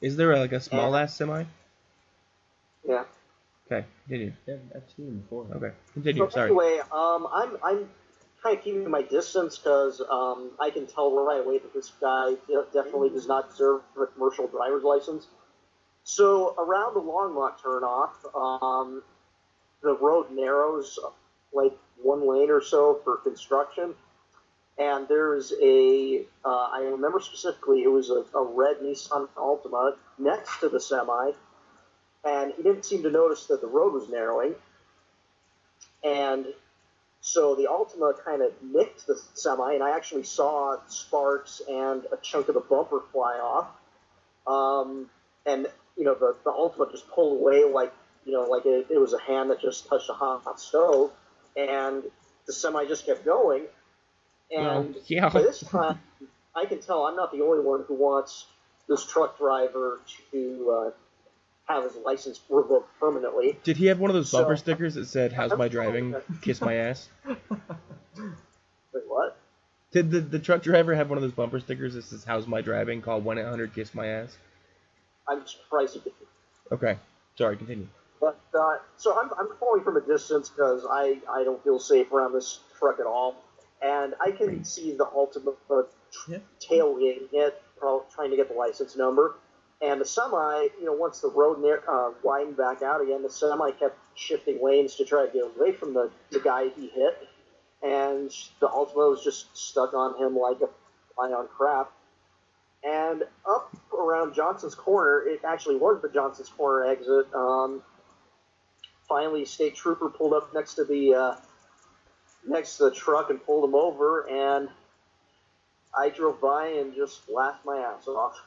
[0.00, 1.44] Is there like a small ass semi?
[2.88, 3.04] Yeah.
[3.70, 4.32] Okay, continue.
[4.46, 5.46] Yeah, I've seen him before.
[5.54, 6.24] Okay, continue.
[6.24, 6.46] So Sorry.
[6.46, 7.88] anyway, um, I'm I'm
[8.42, 12.34] kind of keeping my distance because um, I can tell right away that this guy
[12.72, 15.26] definitely does not deserve a commercial driver's license.
[16.02, 19.02] So around the Longmont turnoff, um,
[19.82, 20.98] the road narrows
[21.52, 23.94] like one lane or so for construction,
[24.78, 30.58] and there's a uh, I remember specifically it was a, a red Nissan Altima next
[30.60, 31.32] to the semi,
[32.24, 34.54] and he didn't seem to notice that the road was narrowing.
[36.04, 36.46] And
[37.20, 42.16] so the Altima kind of nicked the semi, and I actually saw sparks and a
[42.22, 43.68] chunk of the bumper fly off.
[44.46, 45.10] Um,
[45.46, 47.92] and you know the the Altima just pulled away like
[48.24, 51.10] you know like it, it was a hand that just touched a hot, hot stove,
[51.56, 52.02] and
[52.46, 53.64] the semi just kept going.
[54.50, 55.28] And Well, yeah.
[55.28, 56.00] by this time,
[56.54, 58.46] I can tell I'm not the only one who wants
[58.88, 60.00] this truck driver
[60.32, 60.90] to uh,
[61.74, 63.58] have his license revoked permanently.
[63.64, 66.14] Did he have one of those So- bumper stickers that said "How's my driving?
[66.42, 67.08] Kiss my ass"?
[67.26, 69.36] Wait, what?
[69.92, 72.60] Did the, the truck driver have one of those bumper stickers that says "How's my
[72.60, 74.36] driving?" Call one eight hundred Kiss my ass.
[75.28, 76.12] I'm surprised he did.
[76.72, 76.96] Okay,
[77.36, 77.56] sorry.
[77.56, 77.86] Continue.
[78.20, 82.12] But uh, so I'm, I'm following from a distance because I, I don't feel safe
[82.12, 83.34] around this truck at all,
[83.82, 85.82] and I can see the Altima uh,
[86.28, 86.38] Yeah.
[86.60, 87.62] tailgating it,
[88.14, 89.36] trying to get the license number.
[89.82, 93.30] And the semi, you know, once the road near, uh, widened back out again, the
[93.30, 97.28] semi kept shifting lanes to try to get away from the, the guy he hit,
[97.82, 100.68] and the Altima was just stuck on him like a
[101.14, 101.90] fly on crap.
[102.84, 107.32] And up around Johnson's Corner, it actually was the Johnson's Corner exit.
[107.34, 107.82] Um,
[109.08, 111.36] finally, state trooper pulled up next to the uh,
[112.46, 114.68] next to the truck and pulled him over, and
[115.98, 118.38] I drove by and just laughed my ass off.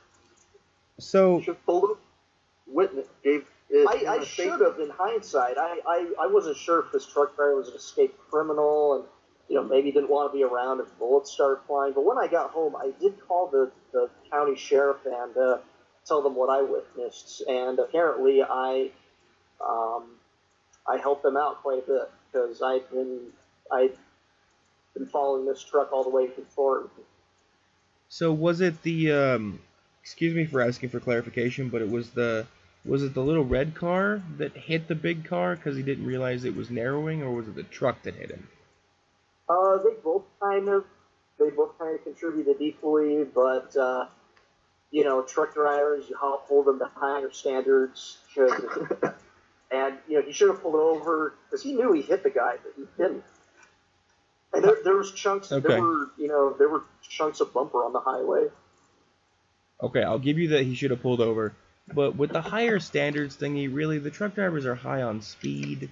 [1.00, 1.58] So Should.
[2.68, 5.58] Witness gave If I, you I should have, in hindsight.
[5.58, 9.04] I, I, I wasn't sure if this truck driver was an escaped criminal and,
[9.50, 11.94] you know, maybe didn't want to be around if bullets started flying.
[11.94, 15.58] But when I got home, I did call the, the county sheriff and uh,
[16.06, 17.44] tell them what I witnessed.
[17.48, 18.92] And apparently I
[19.62, 20.06] um,
[20.88, 23.20] I helped them out quite a bit because I'd been,
[23.72, 23.94] I'd
[24.94, 26.90] been following this truck all the way from Thornton.
[28.10, 29.60] So was it the um
[30.04, 32.46] excuse me for asking for clarification, but it was the
[32.86, 36.44] was it the little red car that hit the big car because he didn't realize
[36.44, 38.48] it was narrowing, or was it the truck that hit him?
[39.48, 40.84] Uh, they both kind of,
[41.40, 44.08] they both kind of contributed equally, but uh,
[44.92, 48.18] you know, truck drivers, you ho- hold them to higher standards.
[48.34, 48.52] Should,
[49.72, 52.56] and you know, he should have pulled over because he knew he hit the guy,
[52.62, 53.24] but he didn't.
[54.52, 55.52] And there, there was chunks.
[55.52, 55.66] Okay.
[55.66, 58.50] There were, you know, there were chunks of bumper on the highway.
[59.82, 61.54] Okay, I'll give you that he should have pulled over,
[61.94, 65.90] but with the higher standards thingy, really the truck drivers are high on speed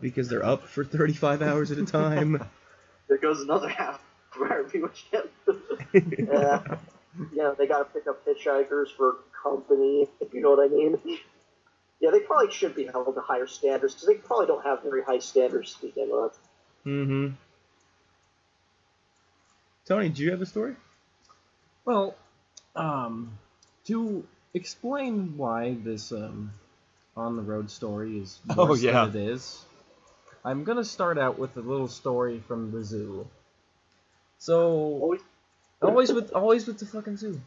[0.00, 2.44] because they're up for 35 hours at a time.
[3.08, 4.00] there goes another half
[4.36, 5.30] where people get.
[5.92, 6.62] Yeah,
[7.32, 10.06] you know, they got to pick up hitchhikers for company.
[10.20, 10.98] If you know what I mean.
[12.02, 15.02] Yeah, they probably should be held to higher standards because they probably don't have very
[15.02, 16.38] high standards to begin with.
[16.86, 17.34] mm-hmm.
[19.84, 20.76] Tony, do you have a story?
[21.84, 22.14] Well,
[22.76, 23.38] um,
[23.86, 26.52] to explain why this um,
[27.16, 29.06] on the road story is worse Oh, yeah.
[29.06, 29.64] than it is,
[30.44, 33.26] I'm gonna start out with a little story from the zoo.
[34.38, 35.20] So Always-
[35.82, 37.40] always with always with the fucking zoo.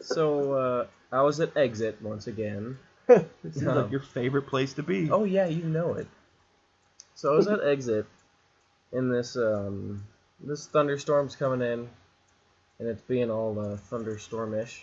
[0.00, 2.78] So uh, I was at exit once again.
[3.08, 3.82] This is No.
[3.82, 5.10] like your favorite place to be.
[5.10, 6.06] Oh yeah, you know it.
[7.14, 8.06] So I was at exit,
[8.92, 10.04] and this um
[10.40, 11.88] this thunderstorm's coming in,
[12.78, 14.82] and it's being all uh, thunderstormish.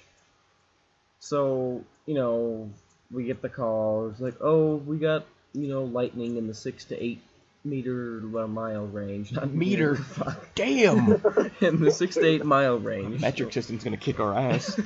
[1.19, 2.69] So you know
[3.11, 4.09] we get the call.
[4.09, 7.21] It's like, oh, we got you know lightning in the six to eight
[7.63, 9.95] meter mile range, not Meter.
[9.95, 11.21] fuck, Damn!
[11.61, 13.21] in the six to eight mile range.
[13.21, 14.79] Metric system's gonna kick our ass.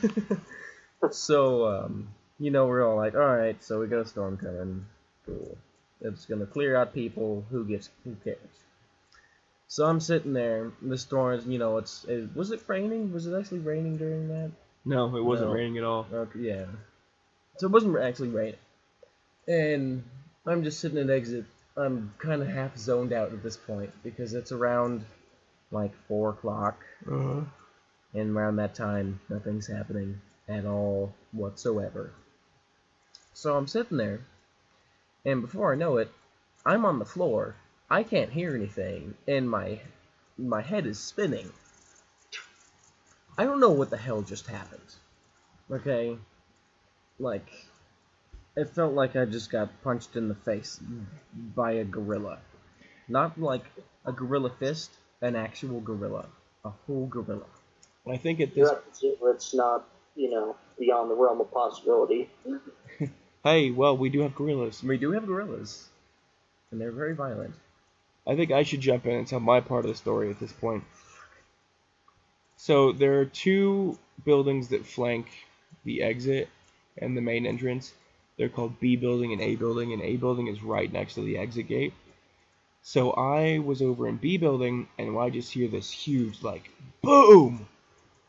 [1.11, 4.85] so, um, you know, we're all like, all right, so we got a storm coming.
[5.25, 5.57] Cool.
[6.01, 7.45] It's gonna clear out people.
[7.49, 7.89] Who gives?
[8.03, 8.37] Who cares?
[9.67, 10.71] So I'm sitting there.
[10.81, 12.05] The storm is, you know, it's.
[12.05, 13.11] It, was it raining?
[13.13, 14.51] Was it actually raining during that?
[14.85, 15.55] No, it wasn't No.
[15.55, 16.07] raining at all.
[16.11, 16.65] Okay, yeah.
[17.57, 18.59] So it wasn't actually raining.
[19.47, 20.03] And
[20.45, 21.45] I'm just sitting at exit.
[21.75, 25.05] I'm kind of half zoned out at this point because it's around
[25.69, 27.41] like four o'clock, Uh-huh.
[28.13, 32.11] and around that time, nothing's happening at all whatsoever.
[33.33, 34.21] So I'm sitting there,
[35.25, 36.09] and before I know it,
[36.65, 37.55] I'm on the floor.
[37.89, 39.79] I can't hear anything, and my
[40.37, 41.51] my head is spinning.
[43.37, 44.95] I don't know what the hell just happened.
[45.71, 46.17] Okay?
[47.19, 47.47] Like,
[48.55, 50.79] it felt like I just got punched in the face
[51.55, 52.39] by a gorilla.
[53.07, 53.63] Not like
[54.05, 56.25] a gorilla fist, an actual gorilla.
[56.65, 57.45] A whole gorilla.
[58.09, 58.69] I think at this.
[59.01, 62.29] it's not, you know, beyond the realm of possibility.
[63.43, 64.83] Hey, well, we do have gorillas.
[64.83, 65.87] We do have gorillas,
[66.69, 67.53] and they're very violent.
[68.27, 70.51] I think I should jump in and tell my part of the story at this
[70.51, 70.83] point.
[72.57, 75.27] So there are two buildings that flank
[75.85, 76.49] the exit
[76.97, 77.93] and the main entrance.
[78.37, 81.37] They're called B building and A building, and A building is right next to the
[81.37, 81.93] exit gate.
[82.83, 86.69] So I was over in B building, and I just hear this huge, like,
[87.01, 87.67] boom!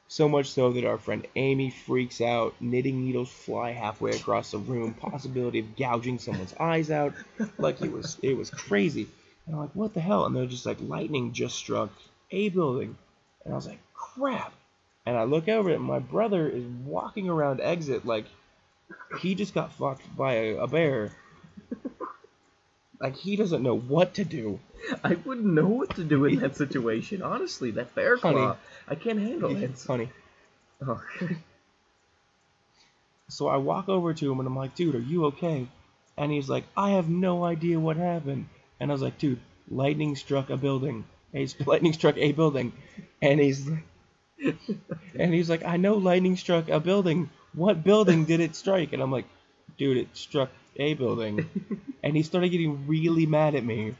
[0.08, 4.58] So much so that our friend Amy freaks out, knitting needles fly halfway across the
[4.58, 7.12] room, possibility of gouging someone's eyes out.
[7.58, 9.08] Like it was it was crazy.
[9.48, 10.26] And I'm like, what the hell?
[10.26, 11.90] And they're just like, lightning just struck
[12.30, 12.96] a building.
[13.44, 14.52] And I was like, crap.
[15.06, 18.26] And I look over and my brother is walking around exit like
[19.20, 21.12] he just got fucked by a, a bear.
[23.00, 24.60] Like he doesn't know what to do.
[25.02, 27.22] I wouldn't know what to do in that situation.
[27.22, 28.56] Honestly, that bear claw.
[28.86, 29.62] I can't handle it.
[29.62, 30.10] It's funny.
[30.86, 31.02] Oh.
[33.28, 35.68] So I walk over to him and I'm like, dude, are you okay?
[36.18, 38.46] And he's like, I have no idea what happened.
[38.80, 41.04] And I was like, dude, lightning struck a building.
[41.34, 42.72] A lightning struck a building.
[43.20, 43.68] And he's
[45.18, 47.30] and he's like, I know lightning struck a building.
[47.54, 48.92] What building did it strike?
[48.92, 49.26] And I'm like,
[49.76, 51.48] dude, it struck a building.
[52.02, 53.94] And he started getting really mad at me.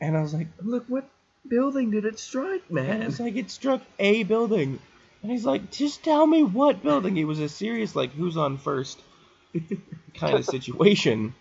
[0.00, 1.08] And I was like, Look, what
[1.46, 2.84] building did it strike, man?
[2.88, 3.08] and man?
[3.08, 4.78] it's like it struck a building.
[5.22, 7.16] And he's like, just tell me what building.
[7.18, 9.00] It was a serious like who's on first
[10.14, 11.34] kind of situation.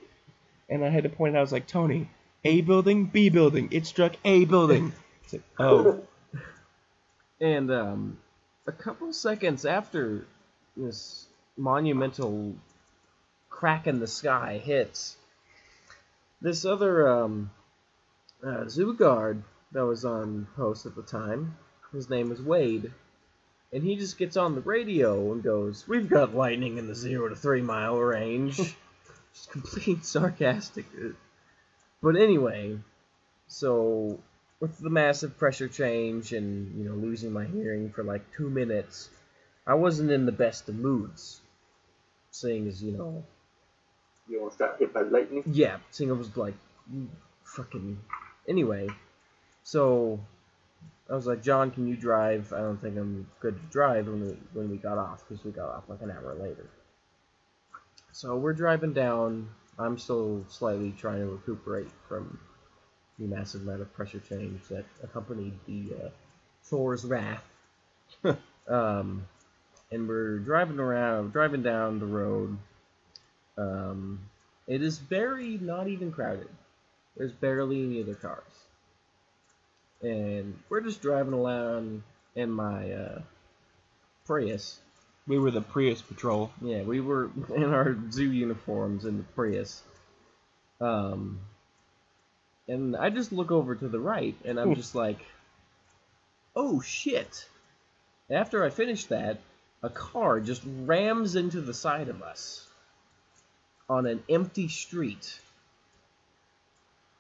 [0.70, 2.10] And I had to point it out, I was like, Tony,
[2.44, 3.70] A building, B building.
[3.72, 4.94] It struck a building.
[5.24, 6.02] It's like, oh,
[7.42, 8.18] And um,
[8.68, 10.26] a couple seconds after
[10.76, 11.26] this
[11.58, 12.56] monumental
[13.50, 15.16] crack in the sky hits.
[16.42, 17.52] This other um,
[18.46, 21.58] uh, zoo guard that was on post at the time,
[21.94, 22.92] his name is Wade,
[23.72, 27.30] and he just gets on the radio and goes, "We've got lightning in the zero
[27.30, 28.76] to three mile range."
[29.34, 30.86] just complete sarcastic.
[32.02, 32.78] But anyway,
[33.48, 34.20] so
[34.60, 39.10] with the massive pressure change and you know losing my hearing for like two minutes,
[39.68, 41.42] I wasn't in the best of moods.
[42.32, 43.24] Seeing as you know,
[44.30, 45.44] You almost got hit by lightning.
[45.48, 46.54] yeah, seeing I was like
[47.44, 47.98] fucking.
[48.48, 48.88] Anyway,
[49.64, 50.20] so
[51.10, 52.54] I was like, John, can you drive?
[52.54, 55.52] I don't think I'm good to drive when we when we got off because we
[55.52, 56.70] got off like an hour later.
[58.20, 59.48] So we're driving down.
[59.78, 62.38] I'm still slightly trying to recuperate from
[63.18, 66.10] the massive amount of pressure change that accompanied the uh,
[66.66, 67.46] Thor's wrath.
[68.68, 69.26] um,
[69.90, 72.58] and we're driving around, driving down the road.
[73.58, 74.20] Um,
[74.68, 76.50] it is very not even crowded.
[77.16, 78.66] There's barely any other cars.
[80.02, 82.04] And we're just driving along
[82.36, 83.22] in my uh,
[84.26, 84.82] Prius.
[85.30, 86.52] We were the Prius patrol.
[86.60, 89.82] Yeah, we were in our zoo uniforms in the Prius.
[90.82, 91.40] Um,
[92.68, 95.20] and I just look over to the right, and I'm just like,
[96.56, 97.48] oh shit.
[98.30, 99.40] After I finish that,
[99.84, 102.68] a car just rams into the side of us
[103.88, 105.40] on an empty street.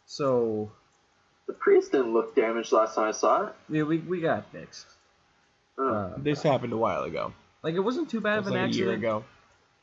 [0.07, 0.71] So,
[1.45, 3.53] The Prius didn't look damaged last time I saw it.
[3.69, 4.87] yeah, we, we got fixed.
[5.77, 5.89] Oh.
[5.93, 7.33] Uh, This happened a while ago.
[7.63, 9.03] Like, it wasn't too bad was of an like a year accident.
[9.03, 9.23] ago.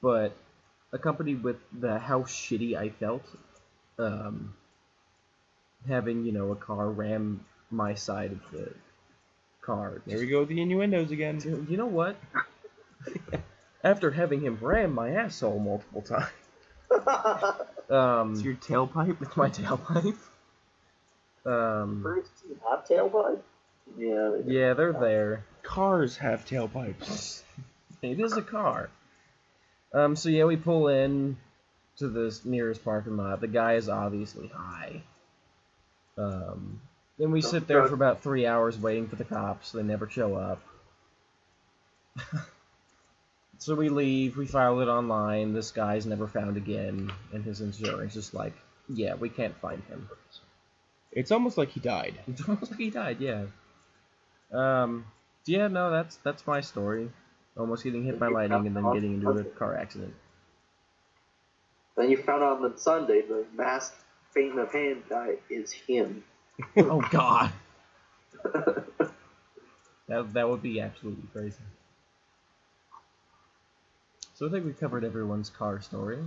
[0.03, 0.37] but
[0.93, 3.25] accompanied with the how shitty I felt,
[3.99, 4.55] um,
[5.89, 8.73] having you know a car ram my side of the
[9.63, 10.01] car.
[10.07, 11.39] There we go with the innuendos again.
[11.39, 12.17] Dude, You know what?
[13.85, 16.31] After having him ram my asshole multiple times,
[17.91, 19.21] um, It's your tailpipe.
[19.21, 20.17] with my tailpipe.
[21.45, 23.39] Um, Priests have tailpipe?
[23.97, 24.31] yeah.
[24.45, 25.45] they- yeah, they're there.
[25.67, 27.43] Cars have tailpipes.
[28.03, 28.91] It is a car.
[29.93, 31.39] Um, so yeah, we pull in
[31.97, 33.41] to the nearest parking lot.
[33.41, 35.03] The guy is obviously high.
[36.19, 36.81] Um,
[37.19, 39.73] then we sit there for about three hours waiting for the cops.
[39.73, 40.63] They never show up.
[43.59, 44.37] so we leave.
[44.37, 45.55] We file it online.
[45.55, 48.55] This guy's never found again, and his insurance is like,
[48.89, 50.09] yeah, we can't find him.
[51.13, 52.15] It's almost like he died.
[52.29, 53.21] It's almost like he died.
[53.21, 53.47] Yeah.
[54.53, 55.07] Um.
[55.47, 55.69] Yeah.
[55.69, 55.91] No.
[55.91, 57.11] That's that's my story.
[57.57, 60.15] Almost getting hit by lightning and then getting into a car accident.
[61.97, 63.97] Then you found out on Sunday the masked
[64.35, 66.23] faint of hand guy is him.
[66.77, 67.53] oh God.
[70.09, 71.57] That that would be absolutely crazy.
[74.35, 76.19] So I think we covered everyone's car story.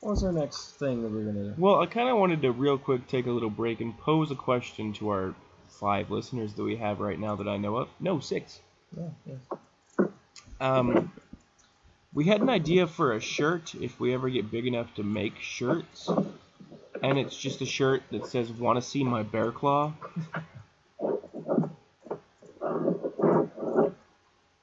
[0.00, 1.54] What was our next thing that we are gonna do?
[1.56, 4.34] Well, I kind of wanted to real quick take a little break and pose a
[4.34, 5.34] question to our
[5.78, 7.88] five listeners that we have right now that I know of.
[8.00, 8.60] No, six.
[8.96, 10.06] Yeah, yeah.
[10.60, 11.12] Um,
[12.12, 15.38] we had an idea for a shirt if we ever get big enough to make
[15.40, 16.08] shirts,
[17.02, 19.92] and it's just a shirt that says "Want to see my bear claw."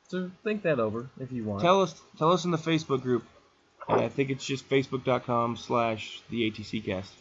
[0.08, 1.62] So think that over if you want.
[1.62, 3.24] Tell us, tell us in the Facebook group.
[3.88, 7.13] And I think it's just facebook.com/slash the ATC cast.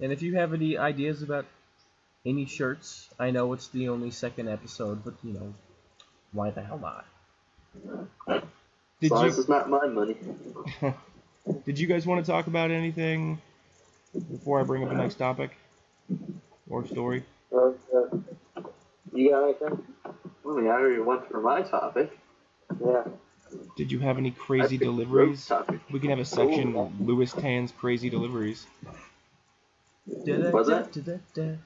[0.00, 1.46] And if you have any ideas about
[2.24, 5.54] any shirts, I know it's the only second episode, but you know,
[6.32, 7.04] why the hell not?
[9.00, 10.16] Did as long as you it's not my money.
[11.64, 13.40] did you guys want to talk about anything
[14.30, 15.56] before I bring up the next topic
[16.68, 17.24] or story?
[17.52, 18.18] Uh, uh,
[19.12, 19.82] you got anything?
[20.04, 22.16] I mean, I already went for my topic.
[22.82, 23.04] Yeah.
[23.76, 25.50] Did you have any crazy deliveries?
[25.90, 26.92] We can have a section Ooh.
[27.00, 28.66] Louis Tan's crazy deliveries.
[30.10, 31.58] Was that?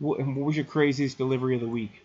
[0.00, 2.04] What, and what was your craziest delivery of the week?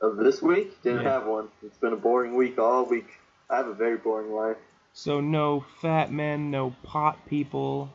[0.00, 1.12] Of this week, didn't Yeah.
[1.12, 1.48] have one.
[1.64, 3.06] It's been a boring week all week.
[3.48, 4.58] I have a very boring life.
[4.92, 7.88] So no fat men, no pot people,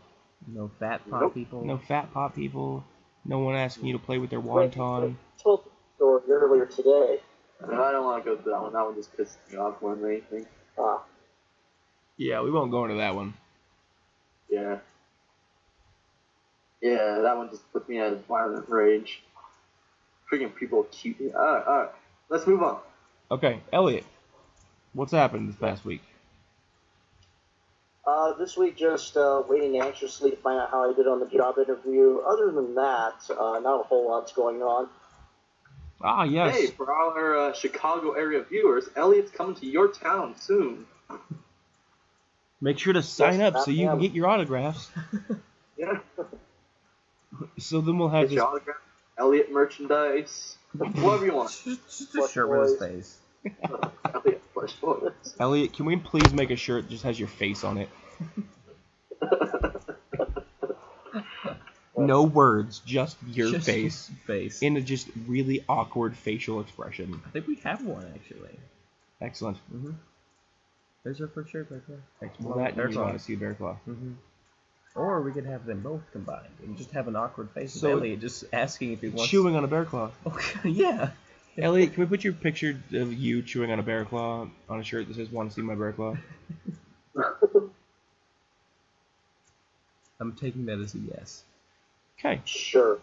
[0.48, 1.34] No fat pot Nope.
[1.34, 1.64] people.
[1.64, 2.84] no fat pot people,
[3.26, 5.02] no one asking you to play with their Wait, wonton.
[5.02, 7.20] wait, told the story earlier today.
[7.60, 8.74] And I don't want to go to that one.
[8.74, 10.46] That one just pisses me off more than anything.
[10.78, 11.04] Ah,
[12.18, 13.34] Yeah, we won't go into that one.
[14.50, 14.80] Yeah.
[16.82, 19.22] Yeah, that one just put me at a violent rage.
[20.32, 21.18] Freaking people cute.
[21.34, 21.90] Alright, alright.
[22.30, 22.80] Let's move on.
[23.32, 24.06] Okay, Elliot,
[24.94, 26.02] what's happened this past week?
[28.06, 31.26] Uh, this week, just uh, waiting anxiously to find out how I did on the
[31.26, 32.20] job interview.
[32.20, 34.88] Other than that, uh, not a whole lot's going on.
[36.02, 36.56] Ah, yes.
[36.56, 40.86] Hey, for all our uh, Chicago area viewers, Elliot's coming to your town soon.
[42.62, 44.90] Make sure to sign up so you can get your autographs.
[45.80, 46.00] Yeah.
[47.60, 48.36] So then we'll have Get this.
[48.38, 48.78] your autograph,
[49.18, 51.50] Elliot merchandise, whatever you want.
[51.50, 52.90] Just, just a Plush shirt with his boys.
[52.90, 53.18] face.
[54.14, 55.12] Elliot plush toys.
[55.40, 57.90] Elliot, can we please make a shirt that just has your face on it?
[62.00, 64.12] No words, just your Just face.
[64.28, 64.62] Face.
[64.62, 67.20] In a just really awkward facial expression.
[67.26, 68.56] I think we have one actually.
[69.20, 69.58] Excellent.
[69.74, 69.92] Mm-hmm.
[71.04, 72.32] There's our first shirt right there.
[72.40, 73.06] Well, that Bear you claw.
[73.06, 73.78] want to see Bear Claw.
[73.90, 74.12] Mm-hmm.
[74.98, 78.00] Or we could have them both combined and just have an awkward face So- of
[78.00, 79.30] Elliot just asking if he wants.
[79.30, 80.10] Chewing on a Bear Claw.
[80.26, 81.12] Okay, yeah.
[81.58, 84.84] Elliot, can we put your picture of you chewing on a Bear Claw on a
[84.84, 86.16] shirt that says "Want to see my Bear Claw"?
[90.20, 91.44] I'm taking that as a yes.
[92.20, 92.42] Okay.
[92.46, 93.00] Sure.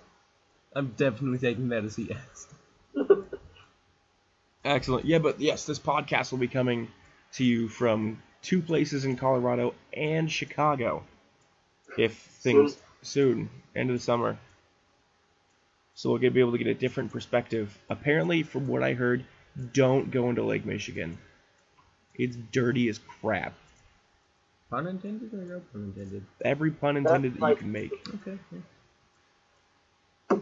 [0.75, 2.49] I'm definitely taking that as a yes.
[4.65, 5.05] Excellent.
[5.05, 6.89] Yeah, but yes, this podcast will be coming
[7.35, 11.05] to you from two places in Colorado and Chicago.
[11.97, 14.39] If things soon, end of the summer.
[15.95, 17.77] So we'll get, be able to get a different perspective.
[17.89, 19.25] Apparently, from what I heard,
[19.73, 21.19] don't go into Lake Michigan.
[22.17, 23.55] It's dirty as crap.
[24.71, 26.25] Pun intended or no pun intended?
[26.45, 27.93] Every pun intended that you like- can make.
[28.27, 28.39] Okay.
[28.53, 30.39] yeah.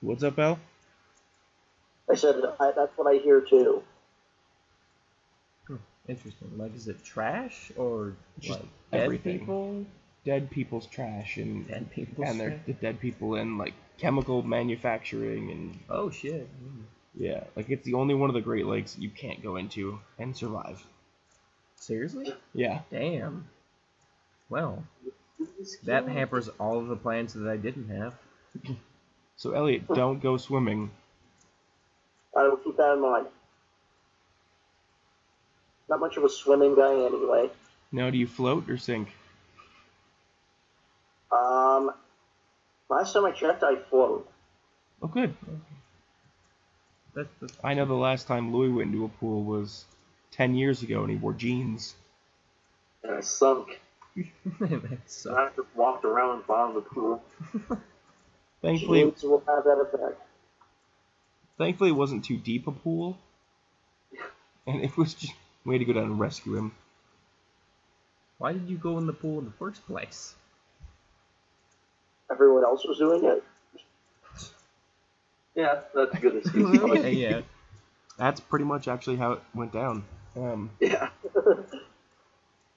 [0.00, 0.58] What's up, Al?
[2.10, 3.82] I said I, that's what I hear too.
[6.08, 6.50] Interesting.
[6.56, 9.38] Like, is it trash or Just like dead everything.
[9.40, 9.86] people?
[10.24, 12.24] Dead people's trash and Dead people.
[12.24, 16.48] and they're the dead people in like chemical manufacturing and Oh shit.
[16.62, 16.82] Mm.
[17.18, 20.36] Yeah, like it's the only one of the Great Lakes you can't go into and
[20.36, 20.84] survive.
[21.76, 22.34] Seriously?
[22.54, 22.80] Yeah.
[22.90, 23.46] Damn.
[24.48, 24.84] Well,
[25.84, 28.14] that hampers all of the plans that I didn't have.
[29.36, 30.90] So Elliot, don't go swimming.
[32.36, 33.26] I will keep that in mind.
[35.88, 37.50] Not much of a swimming guy anyway.
[37.90, 39.08] Now, do you float or sink?
[41.32, 41.92] Um,
[42.88, 44.28] last time I checked, I float.
[45.02, 45.34] Oh, good.
[47.14, 49.84] That's, that's I know the last time Louis went into a pool was
[50.30, 51.94] ten years ago, and he wore jeans.
[53.02, 53.80] And I sunk.
[54.60, 55.34] that And.
[55.36, 57.22] I just walked around the bottom of the pool.
[58.62, 60.20] Thankfully, Jeans will have that effect.
[61.56, 63.16] thankfully it wasn't too deep a pool,
[64.66, 65.32] and it was just
[65.64, 66.72] we had to go down and rescue him.
[68.36, 70.34] Why did you go in the pool in the first place?
[72.30, 73.44] Everyone else was doing it.
[75.54, 76.78] Yeah, that's a good excuse.
[76.80, 77.40] okay, yeah.
[78.16, 80.04] That's pretty much actually how it went down.
[80.36, 81.08] Um, yeah.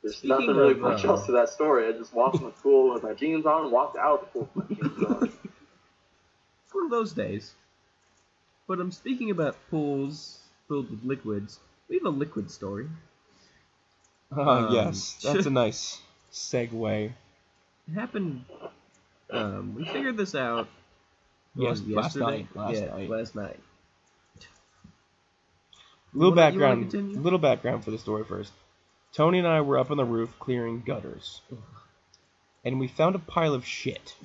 [0.01, 1.87] There's Speaking nothing really of, much uh, else to that story.
[1.87, 4.49] I just walked in the pool with my jeans on, walked out of the pool
[4.55, 5.23] with my jeans on.
[6.65, 7.53] It's one of those days.
[8.67, 11.59] But I'm speaking about pools filled with liquids.
[11.89, 12.87] We have a liquid story.
[14.35, 16.01] uh, Um, yes, that's a nice
[16.31, 17.05] segue.
[17.05, 18.45] It happened.
[19.33, 20.67] Um, we figured this out.
[21.55, 22.25] Yes, last yesterday?
[22.25, 22.47] night.
[22.55, 23.09] Last yeah, night.
[23.09, 23.59] Last night.
[26.13, 26.93] Little wanna- background.
[27.23, 28.51] Little background for the story first.
[29.13, 31.41] Tony and I were up on the roof clearing gutters,
[32.65, 34.15] and we found a pile of shit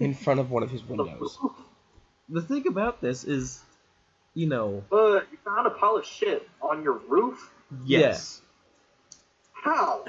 [0.00, 1.38] in front of one of his windows.
[2.28, 3.60] The thing about this is,
[4.32, 7.50] you know, But you found a pile of shit on your roof?
[7.84, 8.40] Yes,
[9.52, 10.04] How?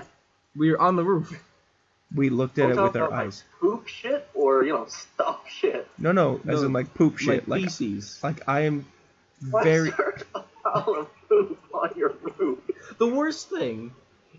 [0.56, 1.44] we were on the roof.
[2.14, 3.44] We looked at Don't it with our about, like, eyes.
[3.60, 5.88] Poop shit or, you know, stuff shit?
[5.98, 7.48] No, no, as No, in like poop shit.
[7.48, 8.20] like Like, feces.
[8.24, 8.86] like I am
[9.50, 9.90] Why very.
[9.90, 12.60] is there a pile of poop on your roof?
[12.98, 13.94] The worst thing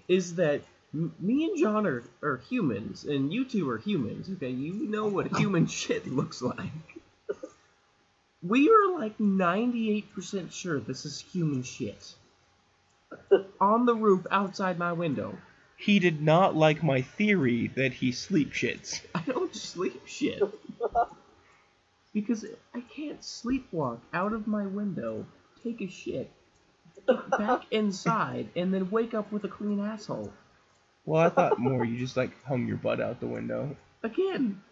[0.08, 0.62] is that
[0.92, 4.28] m- me and John are, are humans, and you two are humans.
[4.30, 6.70] Okay, you know what human shit looks like.
[8.42, 12.14] We are like 98% sure this is human shit.
[13.58, 15.38] On the roof outside my window.
[15.84, 19.02] He did not like my theory that he sleep shits.
[19.14, 20.42] I don't sleep shit.
[22.12, 25.26] Because I can't sleepwalk out of my window,
[25.64, 26.30] take a shit,
[27.08, 30.32] get back inside, and then wake up with a clean asshole.
[31.06, 33.76] Well, I thought more you just like hung your butt out the window.
[34.04, 34.62] Again,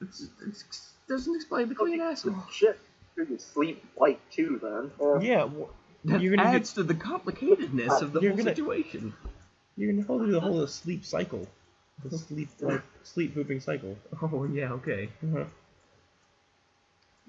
[0.00, 2.34] it's, it's, doesn't explain the clean asshole.
[2.50, 2.80] Shit.
[3.18, 4.90] You can sleep white too, then.
[4.98, 5.68] Uh, Yeah, well,
[6.06, 9.12] That You're gonna adds to the complicatedness of the You're whole gonna- situation.
[9.78, 11.46] You're gonna go through the whole sleep cycle,
[12.04, 13.96] the sleep like sleep pooping cycle.
[14.20, 15.08] Oh yeah, okay.
[15.24, 15.44] Uh-huh.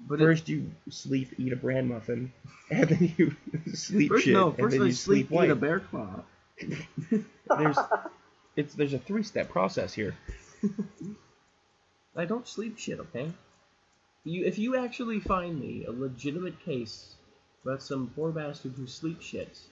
[0.00, 2.32] But it- First you sleep, eat a bran muffin,
[2.70, 3.36] and then you
[3.72, 6.22] sleep first shit, no, and first then I you sleep, sleep eat a bear claw.
[7.56, 7.78] There's
[8.56, 10.14] it's there's a three step process here.
[12.16, 13.32] I don't sleep shit, okay?
[14.24, 17.14] You, if you actually find me a legitimate case
[17.64, 19.68] about some poor bastard who sleep shits,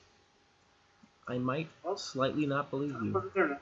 [1.28, 3.58] I might slightly not believe you.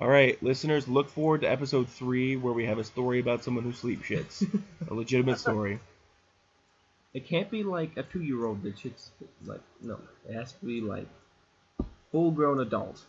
[0.00, 3.64] All right, listeners, look forward to episode three where we have a story about someone
[3.64, 4.46] who sleep shits,
[4.88, 5.80] a legitimate story.
[7.14, 9.10] It can't be like a two-year-old that shits.
[9.46, 11.06] Like no, it has to be like
[12.10, 13.00] full-grown adult.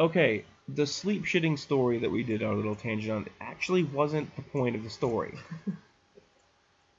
[0.00, 4.42] Okay, the sleep shitting story that we did our little tangent on actually wasn't the
[4.42, 5.38] point of the story.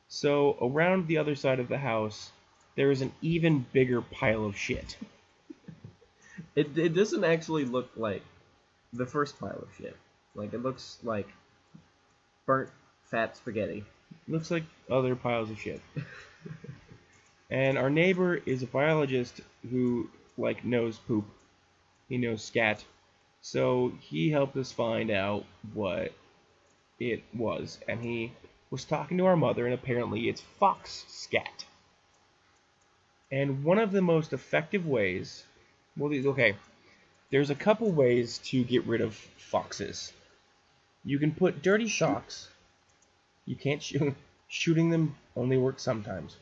[0.07, 2.31] so around the other side of the house,
[2.75, 4.95] there is an even bigger pile of shit.
[6.55, 8.23] It it doesn't actually look like
[8.91, 9.97] the first pile of shit.
[10.35, 11.27] Like it looks like
[12.45, 12.69] burnt
[13.05, 13.83] fat spaghetti.
[14.27, 15.81] looks like other piles of shit.
[17.49, 21.25] and our neighbor is a biologist who like knows poop.
[22.09, 22.83] He knows scat.
[23.41, 26.13] So he helped us find out what
[26.99, 28.31] it was and he
[28.69, 31.65] was talking to our mother and apparently it's fox scat.
[33.31, 35.43] And one of the most effective ways,
[35.97, 36.55] well these- okay,
[37.31, 40.13] there's a couple ways to get rid of foxes.
[41.03, 42.49] You can put dirty socks
[43.45, 44.15] you can't shoot.
[44.47, 46.37] Shooting them only works sometimes.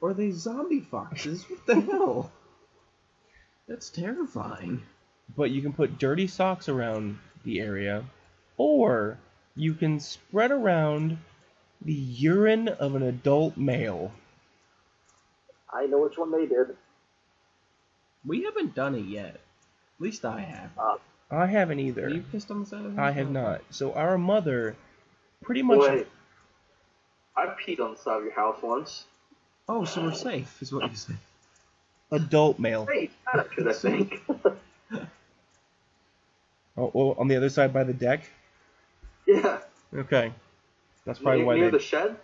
[0.00, 1.48] Or they zombie foxes?
[1.48, 2.30] What the hell?
[3.66, 4.82] That's terrifying.
[5.34, 8.04] But you can put dirty socks around the area,
[8.58, 9.16] or
[9.56, 11.18] you can spread around
[11.80, 14.12] the urine of an adult male.
[15.72, 16.76] I know which one they did.
[18.24, 19.34] We haven't done it yet.
[19.34, 19.40] At
[20.00, 20.70] least I have.
[20.78, 20.96] Uh,
[21.30, 22.08] I haven't Have either.
[22.08, 23.62] you pissed on the side of the I have not.
[23.70, 24.76] So our mother
[25.42, 26.06] pretty much Wait.
[27.36, 29.04] I peed on the side of your house once.
[29.68, 31.14] Oh, so we're safe, is what you say.
[32.10, 32.86] adult male.
[32.86, 34.22] Hey, kind of could I think.
[36.74, 38.30] Oh, oh, on the other side by the deck.
[39.26, 39.58] yeah.
[39.94, 40.32] Okay,
[41.04, 41.76] that's probably near, why near they.
[41.76, 42.16] the shed.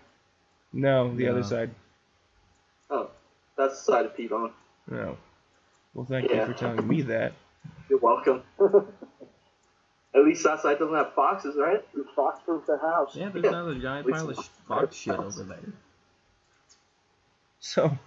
[0.73, 1.71] No, the other side.
[2.89, 3.11] Oh,
[3.59, 4.53] that's the side I peed on.
[4.91, 5.19] No.
[5.99, 6.47] Well, thank Yeah.
[6.47, 7.33] you for telling me that.
[7.89, 8.45] You're welcome.
[10.15, 11.85] At least that side doesn't have foxes, right?
[11.93, 13.17] You fox-proof the house.
[13.17, 13.51] Yeah, there's Yeah.
[13.51, 15.59] another giant pile of fox shit over there.
[17.59, 17.99] So,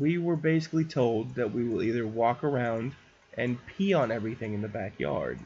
[0.00, 2.96] we were basically told that we will either walk around
[3.38, 5.38] and pee on everything in the backyard.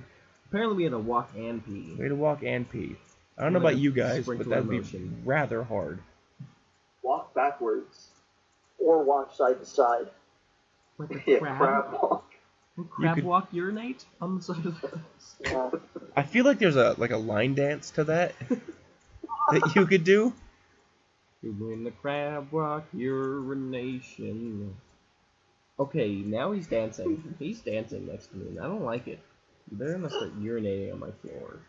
[0.46, 1.92] Apparently we had to walk and pee.
[1.94, 2.96] We had to walk and pee.
[3.36, 4.80] I don't know about you guys, but that'd be
[5.26, 6.00] rather hard.
[7.02, 8.08] Walk backwards.
[8.78, 10.08] Or walk side to side.
[10.98, 11.58] Like a Yeah, crab.
[11.58, 12.24] crab walk.
[12.90, 15.34] Crab could- walk urinate on the side of the house?
[15.40, 15.70] Yeah.
[16.16, 18.34] I feel like there's a like a line dance to that
[19.52, 20.32] that you could do.
[21.42, 24.74] Doing the crab walk urination.
[25.78, 27.36] Okay, now he's dancing.
[27.38, 29.20] He's dancing next to me, and I don't like it.
[29.70, 31.60] They're gonna start urinating on my floor.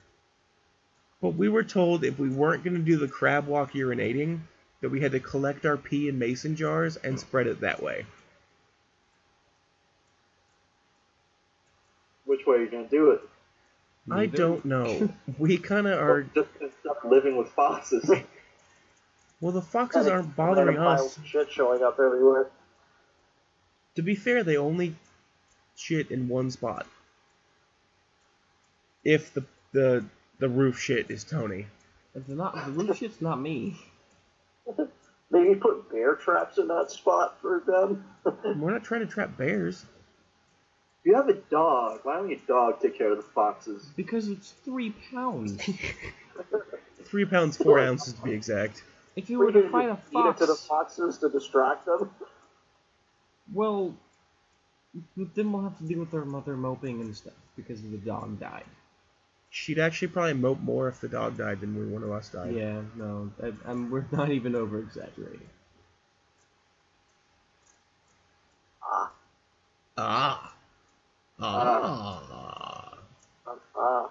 [1.22, 4.40] But we were told if we weren't going to do the crab walk urinating,
[4.82, 8.06] that we had to collect our pee in mason jars and spread it that way.
[12.50, 13.22] Way you're gonna do it?
[14.12, 15.10] I don't know.
[15.38, 16.24] We kind of Or are.
[16.24, 18.10] just gonna stop living with foxes?
[19.42, 21.18] Well, the foxes aren't bothering us.
[21.24, 22.48] Shit showing up everywhere.
[23.96, 24.96] To be fair, they only
[25.78, 26.86] shit in one spot.
[29.06, 30.04] If the the
[30.40, 31.68] the roof shit is Tony.
[32.16, 33.78] If they're not, the roof shit's not me.
[35.32, 38.04] Maybe put bear traps in that spot for them.
[38.60, 39.86] We're not trying to trap bears.
[41.04, 42.02] You have a dog.
[42.04, 43.86] Why don't your dog take care of the foxes?
[43.96, 45.58] Because it's three pounds.
[47.04, 48.84] Three pounds four ounces to be exact.
[49.16, 51.18] If you were We to could fight a just feed it to the fox, foxes
[51.18, 52.12] to distract them.
[53.52, 53.96] well,
[55.36, 58.64] then we'll have to deal with our mother moping and stuff because the dog died.
[59.50, 62.54] She'd actually probably mope more if the dog died than when one of us died.
[62.54, 65.50] Yeah, no, I, I'm, we're not even over exaggerating.
[68.84, 69.12] Ah,
[69.98, 70.49] Ah.
[71.42, 72.94] Ah.
[73.76, 74.10] ah.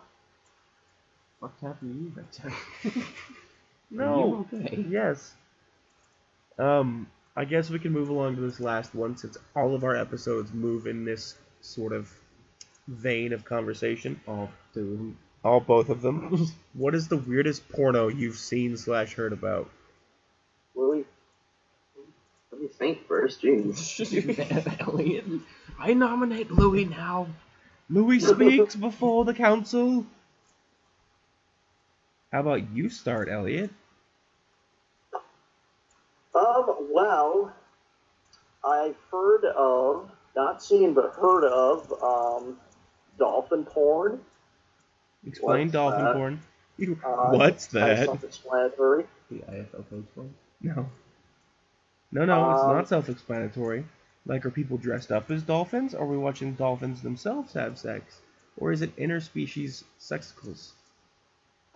[1.40, 3.04] What's happened to you right
[3.90, 4.04] now?
[4.04, 4.46] No.
[4.52, 4.84] You okay?
[4.88, 5.34] Yes.
[6.58, 7.06] Um,
[7.36, 10.52] I guess we can move along to this last one since all of our episodes
[10.52, 12.12] move in this sort of
[12.88, 14.20] vein of conversation.
[14.26, 15.14] Oh, dude.
[15.44, 16.48] All both of them.
[16.72, 19.70] what is the weirdest porno you've seen slash heard about?
[22.68, 23.42] Louis, Let think first.
[23.42, 24.80] Jeez.
[24.80, 25.24] Elliot,
[25.78, 27.28] I nominate Louis now.
[27.90, 30.04] Louis speaks before the council.
[32.32, 33.70] How about you start, Elliot?
[36.34, 37.52] Um, well,
[38.62, 42.58] I've heard of, not seen, but heard of, um,
[43.18, 44.20] dolphin porn.
[45.26, 46.14] Explain What's dolphin that?
[46.14, 46.40] porn.
[47.04, 48.04] Uh, What's that?
[48.04, 49.06] Self-explanatory.
[49.30, 50.34] The IFL coach one.
[50.60, 50.88] No.
[52.12, 53.84] No, no, it's Um, not self-explanatory.
[54.26, 55.94] Like, are people dressed up as dolphins?
[55.94, 58.20] Are we watching dolphins themselves have sex?
[58.58, 60.72] Or is it interspecies sexicles?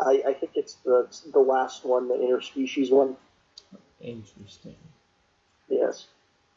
[0.00, 3.16] I, I think it's the the last one, the interspecies one.
[4.00, 4.76] Interesting.
[5.68, 6.06] Yes.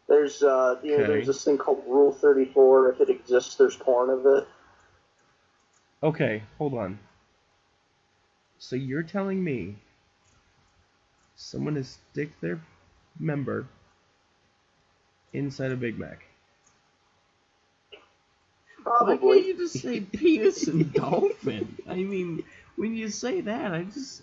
[0.07, 1.07] There's uh, you know, Okay.
[1.07, 2.91] there's this thing called Rule 34.
[2.91, 4.47] If it exists, there's porn of it.
[6.03, 6.99] Okay, hold on.
[8.59, 9.75] So you're telling me
[11.35, 12.59] someone has stick their
[13.19, 13.67] member
[15.33, 16.25] inside a Big Mac?
[18.97, 19.47] Why can't Probably.
[19.47, 21.77] you just say penis and dolphin?
[21.87, 22.43] I mean,
[22.75, 24.21] when you say that, I just.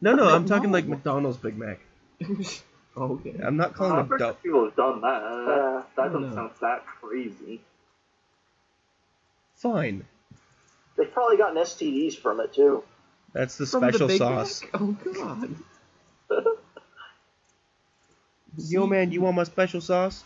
[0.00, 0.48] No, no, I'm No.
[0.48, 1.80] talking like McDonald's Big Mac.
[2.96, 3.34] okay.
[3.42, 5.22] I'm not calling I've it heard that people have done that.
[5.22, 6.34] Uh, that doesn't no.
[6.34, 7.60] sound that crazy.
[9.56, 10.04] Fine.
[10.96, 12.82] They've probably gotten STDs from it too.
[13.32, 14.62] That's the From the special Big sauce.
[14.62, 14.70] Mac?
[14.80, 15.54] Oh god.
[18.58, 20.24] Yo, man, you want my special sauce?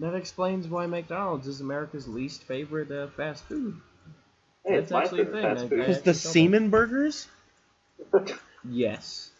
[0.00, 3.76] That explains why McDonald's is America's least favorite uh, fast food.
[4.64, 5.42] Hey, That's it's actually a thing.
[5.42, 5.80] fast I- food.
[5.80, 6.32] I- Because the actually saw that.
[6.32, 7.28] semen burgers?
[8.68, 9.30] Yes.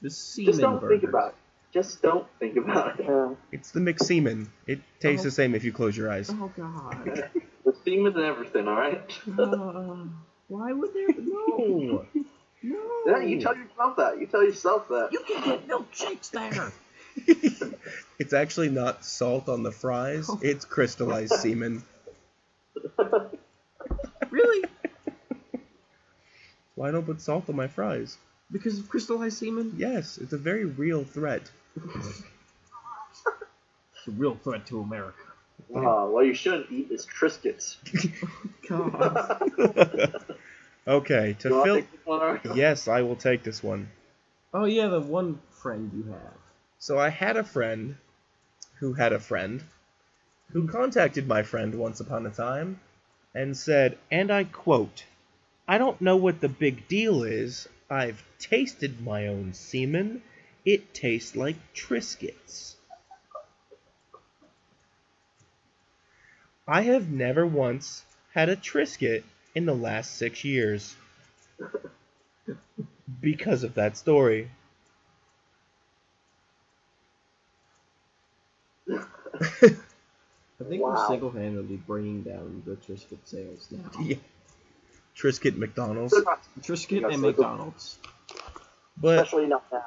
[0.00, 1.00] The semen Just don't burgers.
[1.00, 1.34] think about it.
[1.72, 3.06] Just don't think about it.
[3.06, 3.34] Yeah.
[3.50, 4.48] It's the McSemen.
[4.66, 5.28] It tastes Oh.
[5.28, 6.30] the same if you close your eyes.
[6.30, 7.30] Oh god.
[7.64, 9.08] The semen and everything, alright?
[9.38, 10.04] Uh,
[10.48, 11.08] why would there?
[11.12, 12.04] Be no.
[12.64, 12.78] No.
[13.06, 14.20] Yeah, you tell yourself that.
[14.20, 15.08] You tell yourself that.
[15.12, 16.72] You can get milkshakes there.
[18.18, 20.38] it's actually not salt on the fries, Oh.
[20.42, 21.82] it's crystallized semen.
[24.30, 24.64] Really?
[26.74, 28.16] Why don't put salt on my fries?
[28.50, 29.74] Because of crystallized semen?
[29.76, 31.42] Yes, it's a very real threat.
[31.76, 32.22] It's
[34.06, 35.18] a real threat to America.
[35.74, 37.76] Uh, what you shouldn't eat is Triscuits.
[38.68, 40.14] God.
[40.88, 41.64] okay, to fill.
[41.64, 42.40] to take this one, Art?
[42.54, 43.90] Yes, I will take this one.
[44.54, 46.41] Oh yeah, the one friend you have.
[46.82, 47.96] So I had a friend
[48.80, 49.62] who had a friend
[50.50, 52.80] who contacted my friend once upon a time
[53.32, 55.04] and said, and I quote,
[55.68, 57.68] I don't know what the big deal is.
[57.88, 60.22] I've tasted my own semen.
[60.64, 62.74] It tastes like Triscuits.
[66.66, 68.04] I have never once
[68.34, 69.22] had a Triscuit
[69.54, 70.96] in the last six years
[73.20, 74.50] because of that story.
[79.62, 83.90] I think we're single-handedly bringing down the Triscuit sales now.
[84.00, 84.16] Yeah.
[85.16, 86.14] Triscuit McDonald's.
[86.60, 87.98] Triscuit and McDonald's.
[88.96, 89.82] But Especially not now.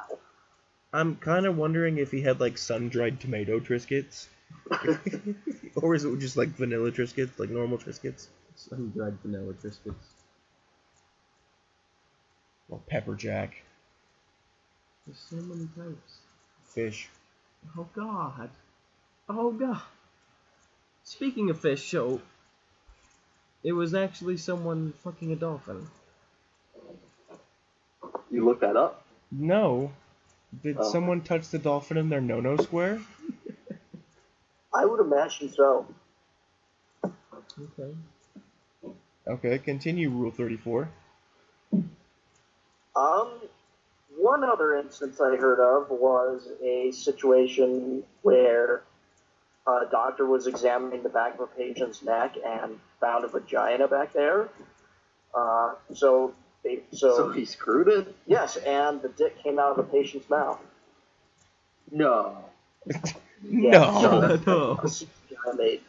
[0.93, 4.27] I'm kind of wondering if he had like sun-dried tomato Triscuits.
[5.75, 8.27] or is it just like vanilla Triscuits, like normal Triscuits?
[8.55, 9.93] Sun-dried vanilla Triscuits.
[12.69, 13.55] Or pepper jack,
[15.05, 16.17] There's so many types.
[16.63, 17.09] fish.
[17.77, 18.49] Oh god.
[19.27, 19.81] Oh god.
[21.03, 22.21] Speaking of fish, so
[23.63, 25.87] it was actually someone fucking a dolphin.
[28.31, 29.05] You look that up.
[29.31, 29.91] No.
[30.63, 30.91] Did Oh.
[30.91, 33.01] someone touch the dolphin in their no-no square?
[34.73, 35.85] I would imagine so.
[37.03, 37.95] Okay.
[39.27, 40.89] Okay, continue Rule 34.
[42.95, 43.29] Um,
[44.17, 48.83] one other instance I heard of was a situation where
[49.67, 54.13] a doctor was examining the back of a patient's neck and found a vagina back
[54.13, 54.49] there.
[55.33, 58.15] Uh, so, they, so, So he screwed it?
[58.27, 60.59] yes, and the dick came out of the patient's mouth.
[61.91, 62.37] No.
[63.47, 64.39] No.
[64.47, 64.73] no.
[64.75, 65.81] Vagina made.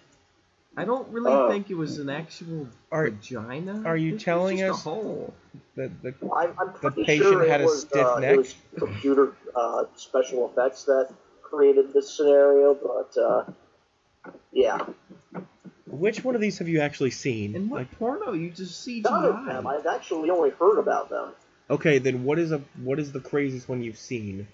[0.76, 1.48] I don't really Oh.
[1.48, 3.82] think it was an actual Are- vagina.
[3.86, 5.32] are you telling us- a hole?
[5.74, 8.32] The, the, I'm, I'm The patient sure had it a was, stiff uh, neck?
[8.32, 11.10] It was computer uh, special effects that
[11.42, 13.44] created this scenario, but uh,
[14.52, 14.78] yeah,
[15.86, 17.54] which one of these have you actually seen?
[17.56, 18.32] And what Like, porno?
[18.32, 19.00] You just see?
[19.00, 19.66] none of them.
[19.66, 21.32] I've actually only heard about them.
[21.70, 24.48] okay, then what is a what is the craziest one you've seen?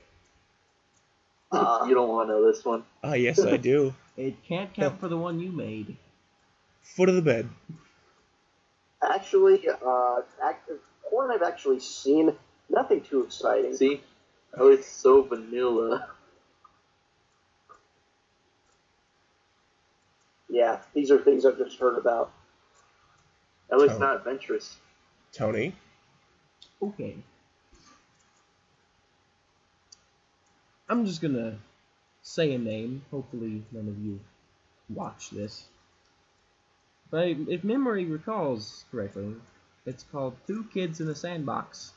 [1.50, 2.82] Uh, you don't want to know this one.
[3.04, 3.94] Ah, yes, I do.
[4.16, 5.96] It can't count for the one you made.
[6.82, 7.48] Foot of the bed.
[9.02, 10.70] Actually, uh, act-
[11.08, 12.36] porn I've actually seen.
[12.68, 13.74] Nothing too exciting.
[13.74, 14.02] See?
[14.56, 16.08] Oh, it's so vanilla.
[20.52, 22.30] Yeah, these are things I've just heard about.
[23.70, 23.98] At least Oh.
[24.00, 24.76] not adventurous.
[25.32, 25.74] Tony.
[26.82, 27.16] Okay.
[30.90, 31.58] I'm just gonna
[32.20, 33.02] say a name.
[33.10, 34.20] Hopefully, none of you
[34.90, 35.68] watch this.
[37.10, 39.36] But if memory recalls correctly,
[39.86, 41.94] it's called Two Kids in a Sandbox.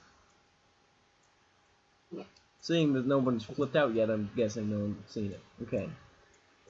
[2.62, 5.41] Seeing that no one's flipped out yet, I'm guessing no one's seen it.
[5.64, 5.89] Okay.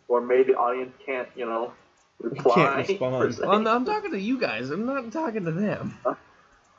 [0.07, 1.73] Or maybe the audience can't, you know,
[2.19, 2.85] reply.
[2.87, 3.21] respond.
[3.21, 3.41] per se.
[3.41, 4.69] Well, I'm, I'm talking to you guys.
[4.69, 5.97] I'm not talking to them.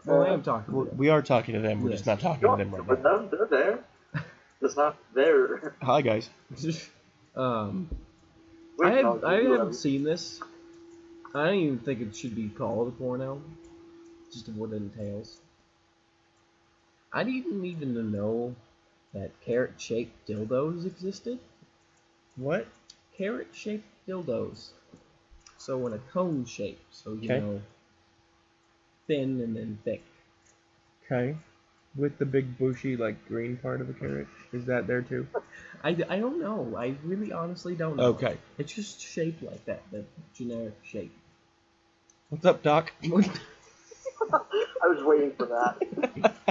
[0.04, 0.98] Well, I am talking to We're- them.
[0.98, 1.82] We are talking to them.
[1.82, 3.18] We're just not talking to them right But now.
[3.18, 3.78] them, they're there.
[4.62, 5.74] It's not there.
[5.82, 6.30] Hi guys.
[7.36, 7.88] um,
[8.78, 10.40] Wait, I, have, no, I haven't seen this.
[11.34, 13.42] I don't even think it should be called a porno.
[14.32, 15.38] Just of what it entails.
[17.12, 18.54] I didn't even know
[19.14, 21.38] that carrot-shaped dildos existed.
[22.36, 22.66] What?
[23.16, 24.70] Carrot-shaped dildos.
[25.58, 26.80] So in a cone shape.
[26.90, 27.38] So you Okay.
[27.40, 27.62] know,
[29.06, 30.02] thin and then thick.
[31.04, 31.36] Okay.
[31.96, 34.28] With the big bushy like green part of the carrot.
[34.52, 35.26] Is that there too?
[35.82, 36.74] I, I don't know.
[36.76, 38.04] I really honestly don't know.
[38.04, 38.36] Okay.
[38.58, 40.04] It's just shaped like that, the
[40.34, 41.12] generic shape.
[42.28, 42.92] What's up, Doc?
[44.32, 45.76] I was waiting for that.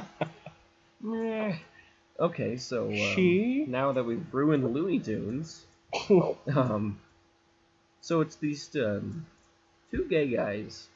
[2.17, 3.65] Okay, so um, She?
[3.67, 5.65] now that we've ruined Looney Tunes,
[6.55, 6.99] um,
[8.01, 9.25] so it's these um,
[9.91, 10.87] two gay guys,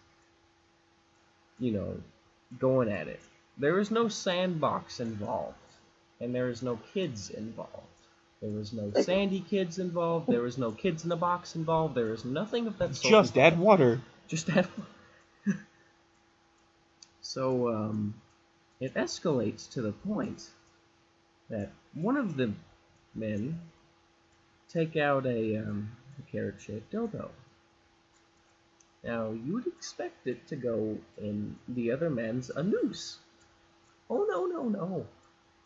[1.60, 1.98] you know,
[2.60, 3.22] going at it.
[3.58, 5.56] There is no sandbox involved,
[6.20, 7.86] and there is no kids involved.
[8.42, 10.28] There is no Sandy kids involved.
[10.28, 11.96] There is no kids in the box involved.
[11.96, 13.12] There is nothing of that sort.
[13.12, 13.54] Just involved.
[13.54, 14.02] add water.
[14.30, 14.68] Just add.
[17.22, 18.14] so um,
[18.80, 20.48] it escalates to the point
[21.50, 22.54] that one of the
[23.14, 23.60] men
[24.70, 27.30] take out a, um, a carrot-shaped dildo.
[29.04, 33.18] Now you would expect it to go in the other man's anus.
[34.10, 35.06] Oh no no no!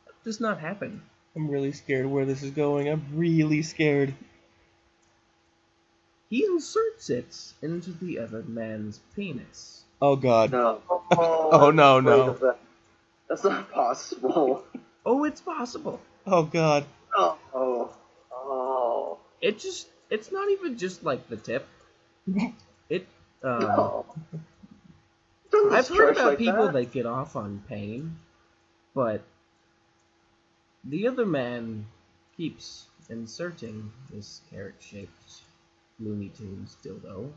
[0.05, 1.01] That does not happen.
[1.35, 2.87] I'm really scared where this is going.
[2.87, 4.13] I'm really scared.
[6.29, 9.83] He inserts it into the other man's penis.
[10.01, 10.51] Oh god.
[10.51, 10.81] No.
[11.15, 12.31] Oh, no, no.
[12.41, 12.55] a.
[13.29, 14.63] That's not possible.
[15.05, 16.01] Oh, it's possible.
[16.25, 16.85] Oh god.
[17.15, 17.37] Oh.
[17.53, 17.93] Oh.
[19.43, 21.67] It just it's not even just like the tip.
[22.89, 23.07] It
[23.43, 24.05] um, No.
[25.71, 26.73] I've heard about like people that.
[26.73, 28.17] that get off on pain,
[28.95, 29.21] but
[30.83, 31.85] the other man
[32.35, 35.43] keeps inserting this carrot-shaped
[35.99, 37.31] Looney Tunes dildo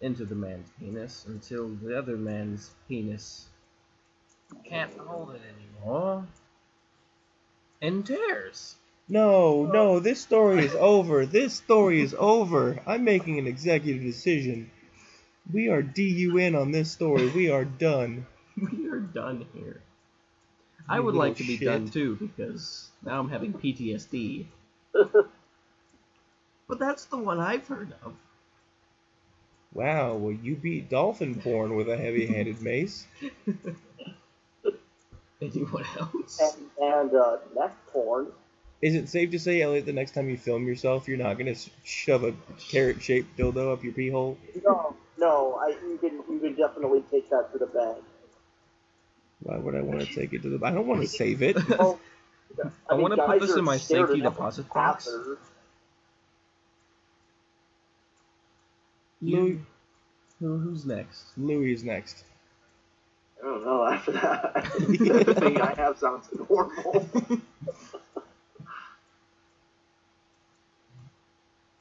[0.00, 3.48] into the man's penis until the other man's penis
[4.64, 6.26] can't hold it anymore
[7.82, 8.76] and tears.
[9.08, 11.26] No, no, this story is over.
[11.26, 12.80] This story is over.
[12.86, 14.70] I'm making an executive decision.
[15.52, 17.28] We are DUN on this story.
[17.28, 18.26] We are done.
[18.56, 19.82] We are done here.
[20.88, 21.66] I would like to be shit.
[21.66, 24.46] done too because now I'm having PTSD.
[24.92, 28.14] but that's the one I've heard of.
[29.72, 33.08] Wow, well, you beat dolphin porn with a heavy handed mace.
[35.42, 36.40] Anyone else?
[36.40, 38.28] And, and uh, neck porn.
[38.84, 41.54] Is it safe to say, Elliot, the next time you film yourself, you're not going
[41.54, 44.36] to shove a carrot shaped dildo up your pee hole?
[44.62, 48.04] No, no, I, you can you can definitely take that to the bank.
[49.42, 50.58] Why would I want to take it to the.
[50.58, 50.72] Bag?
[50.72, 51.56] I don't want to save it.
[51.78, 51.98] Oh,
[52.88, 55.06] I wanna put this in my safety deposit box.
[55.06, 55.40] hazards.
[59.22, 59.60] Louis,
[60.40, 61.24] Who, who's next?
[61.38, 62.22] Louis is next.
[63.42, 64.56] I don't know after that.
[64.76, 67.08] Everything I have sounds normal.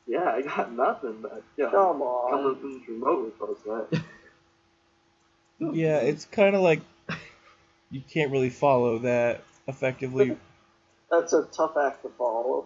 [0.08, 2.32] yeah, I got nothing, but yeah, Come on.
[2.32, 2.56] coming on.
[2.60, 5.76] from this remote was close, right?
[5.76, 6.82] Yeah, it's kind of like
[7.90, 10.36] you can't really follow that effectively.
[11.12, 12.66] That's a tough act to follow.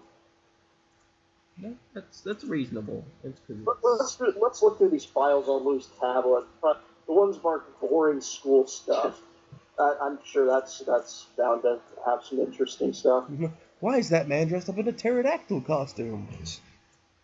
[1.57, 3.03] No, that's that's reasonable.
[3.23, 6.45] It's 'cause Let, let's do- let's look through these files on Lou's tablet.
[6.63, 6.75] Uh,
[7.07, 9.19] The ones marked boring school stuff.
[9.79, 13.25] Uh, I'm sure that's that's bound to have some interesting stuff.
[13.79, 16.27] Why is that man dressed up in a pterodactyl costume?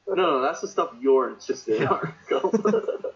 [0.08, 2.52] No, no, that's the stuff you're interested in, Arco.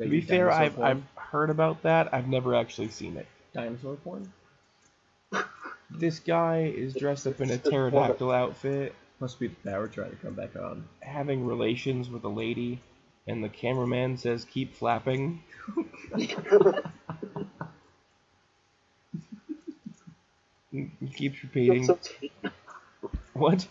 [0.00, 0.86] To be fair, I've, porn?
[0.86, 2.14] I've heard about that.
[2.14, 3.26] I've never actually seen it.
[3.52, 4.32] dinosaur porn.
[5.90, 10.16] This guy is dressed up in a pterodactyl outfit, Must be the power trying to
[10.16, 10.86] come back on.
[11.00, 12.80] having relations with a lady,
[13.26, 15.42] and the cameraman says, "Keep flapping."
[16.16, 16.26] He
[20.70, 21.88] he keeps I repeating.
[23.32, 23.66] What?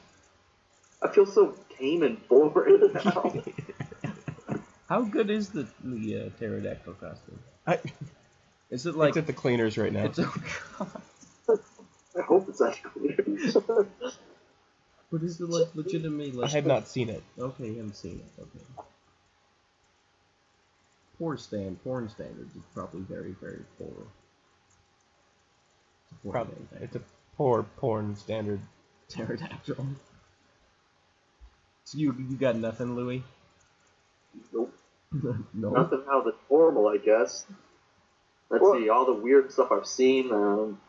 [1.01, 3.33] I feel so tame and boring now.
[4.89, 7.39] How good is the the uh, pterodactyl costume?
[7.65, 7.79] I,
[8.69, 10.05] Is it like it's at the cleaners right now.
[10.05, 10.33] it's oh
[10.79, 11.59] god.
[12.17, 13.15] I hope it's actually
[15.11, 17.23] But is it like legitimately I like have not seen it.
[17.37, 18.41] Okay, you haven't seen it.
[18.41, 18.65] Okay.
[21.17, 23.87] Poor stand, porn standards is probably very, very poor.
[26.03, 27.01] It's a poor Probably, it's a
[27.35, 28.59] poor porn standard.
[29.09, 29.85] pterodactyl.
[31.87, 33.23] So you you got nothing, Louis?
[34.51, 34.73] Nope.
[35.53, 35.69] no.
[35.69, 37.45] Nothing out of the normal, I guess.
[38.49, 40.33] Let's Well- see, all the weird stuff I've seen.
[40.33, 40.81] Um,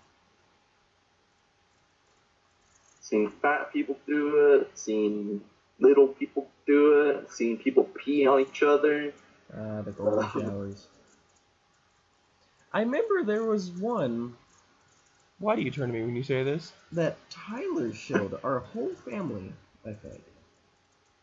[3.01, 5.41] seen fat people do it, seen
[5.79, 9.13] little people do it, seen people pee on each other.
[9.57, 10.89] Ah, the golden showers.
[12.73, 14.35] I remember there was one
[15.39, 16.73] Why do you turn to me when you say this?
[16.91, 19.53] that Tyler showed our whole family.
[19.87, 20.21] I think.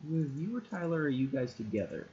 [0.10, 2.08] Either you or Tyler, or you guys together?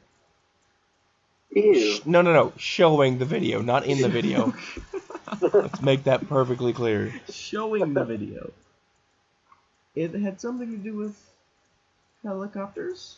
[1.55, 1.99] Ew.
[2.07, 2.53] No, no, no.
[2.57, 4.55] Showing the video, not in the video.
[5.41, 7.13] Let's make that perfectly clear.
[7.31, 8.53] Showing the video.
[9.95, 11.17] It had something to do with
[12.23, 13.17] helicopters.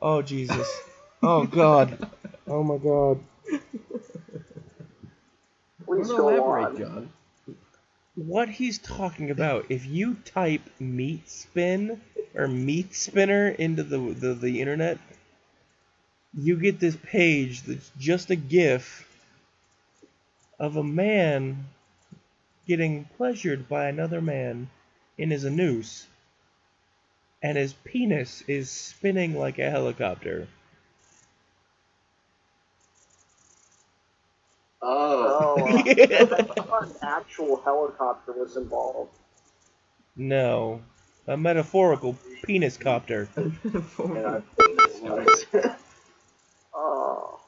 [0.00, 0.68] Oh Jesus.
[1.22, 2.08] Oh God.
[2.46, 3.20] Oh my God.
[5.84, 6.78] Please Don't go elaborate, on.
[6.78, 7.10] John.
[8.14, 9.66] What he's talking about?
[9.68, 12.00] If you type meat spin
[12.36, 14.98] or meat spinner into the the, the internet,
[16.34, 19.08] you get this page that's just a GIF
[20.58, 21.66] of a man
[22.66, 24.68] getting pleasured by another man
[25.18, 26.06] in his noose,
[27.42, 30.48] and his penis is spinning like a helicopter.
[34.82, 35.26] Oh.
[35.38, 39.12] Oh, I thought an actual helicopter was involved.
[40.16, 40.80] no,
[41.26, 43.28] a metaphorical penis copter.
[43.98, 44.40] Yeah.
[46.74, 47.40] Oh,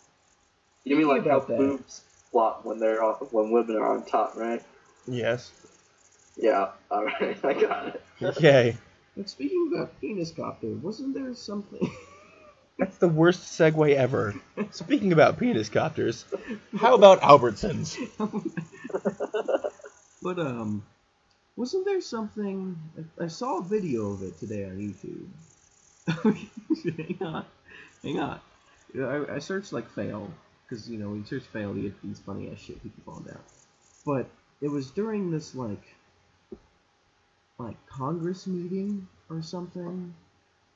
[0.84, 1.58] you mean like how about that.
[1.58, 4.62] boobs flop when they're on, when women are on top, right?
[5.06, 5.52] Yes.
[6.36, 6.70] Yeah.
[6.90, 8.04] All right, I got it.
[8.22, 8.76] Okay.
[9.16, 11.90] But speaking about penis copter, wasn't there something?
[12.78, 14.34] That's the worst segue ever.
[14.70, 16.24] Speaking about penis copters,
[16.76, 17.98] how about Albertsons?
[20.22, 20.84] but um,
[21.58, 22.78] wasn't there something?
[23.20, 25.26] I, saw a video of it today on YouTube.
[26.96, 27.44] hang on,
[28.04, 28.40] hang on.
[28.96, 30.30] I, I searched like fail
[30.62, 33.20] because you know when you search fail, you get these funny ass shit people fall
[33.20, 33.40] down.
[34.06, 34.28] But
[34.60, 35.82] it was during this like
[37.58, 40.14] like Congress meeting or something,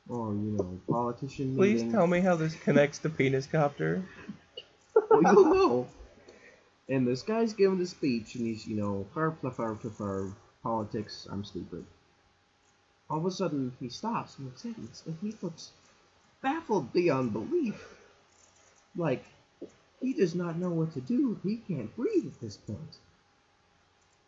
[0.09, 1.59] or you know politician meeting.
[1.59, 1.93] Please meeting.
[1.93, 4.03] tell me how this connects to penis copter.
[5.11, 5.87] well, you'll know.
[6.89, 11.45] And this guy's giving a speech, and he's, you know, far, far, far, politics, I'm
[11.45, 11.85] stupid.
[13.11, 15.73] All of a sudden, he stops and looks at me, and he looks
[16.41, 17.99] baffled beyond belief.
[18.97, 19.25] Like,
[20.01, 21.39] he does not know what to do.
[21.43, 22.99] He can't breathe at this point.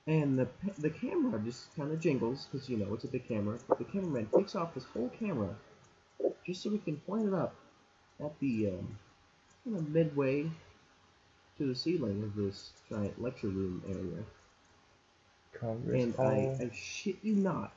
[0.07, 3.59] And the the camera just kind of jingles because you know it's a big camera.
[3.67, 5.57] But the cameraman takes off his whole camera
[6.47, 7.55] just so we can point it up
[8.21, 8.99] at the um,
[9.65, 10.51] kind of midway
[11.57, 14.25] to the ceiling of this giant lecture room area.
[15.65, 17.73] Congress And I, I shit you not,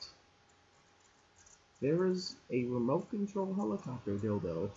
[1.81, 4.69] there is a remote control helicopter dildo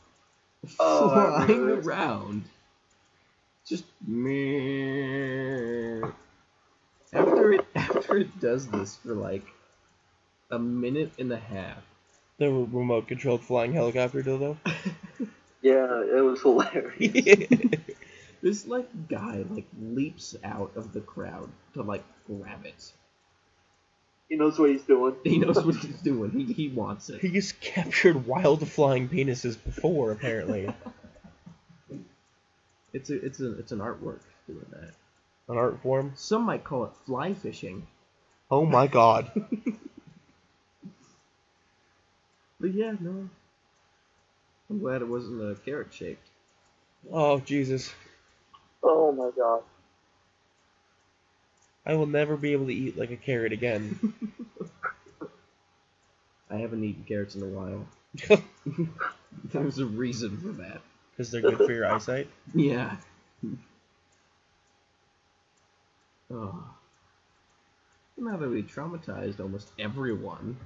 [0.78, 1.08] Oh,
[1.46, 2.44] flying around.
[3.66, 6.02] Just me.
[7.12, 9.44] After it after it does this for like
[10.50, 11.82] a minute and a half.
[12.38, 14.56] the remote controlled flying helicopter dildo.
[15.62, 17.48] Yeah, it was hilarious.
[18.42, 22.92] This like guy like leaps out of the crowd to like grab it.
[24.30, 25.16] He knows what he's doing.
[25.24, 26.30] He knows what he's doing.
[26.30, 27.20] He he wants it.
[27.20, 30.72] He's captured wild flying penises before, apparently.
[32.92, 34.18] It's a it's a it's an artwork
[34.48, 34.90] doing that.
[35.48, 36.12] An art form.
[36.16, 37.86] Some might call it fly fishing.
[38.50, 39.30] Oh my god.
[42.60, 43.30] But yeah, no.
[44.68, 46.28] I'm glad it wasn't a carrot shaped.
[47.10, 47.90] Oh Jesus.
[48.82, 49.62] oh my god.
[51.86, 53.98] I will never be able to eat like a carrot again.
[56.50, 57.86] I haven't eaten carrots in a while.
[59.44, 60.80] There's a reason for that.
[61.10, 62.28] Because they're good for your eyesight.
[62.54, 62.96] Yeah.
[66.32, 66.64] Oh.
[68.16, 70.56] Now that we traumatized almost everyone.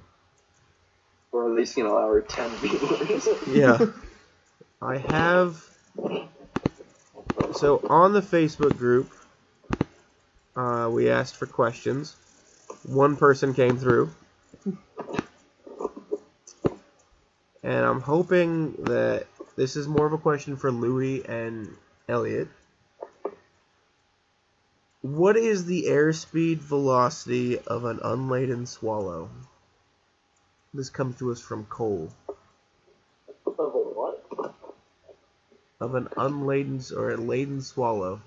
[1.31, 3.27] Or at least, you know, our 10 viewers.
[3.47, 3.85] Yeah.
[4.81, 5.63] I have.
[7.53, 9.11] So on the Facebook group,
[10.55, 12.15] uh, we asked for questions.
[12.83, 14.11] One person came through.
[17.63, 19.25] And I'm hoping that
[19.55, 21.75] this is more of a question for Louis and
[22.07, 22.47] Elliot.
[25.01, 29.29] What is the airspeed velocity of an unladen swallow?
[30.73, 32.11] This comes to us from Cole.
[33.47, 34.53] Of a what?
[35.79, 38.21] Of an unladen or a laden swallow.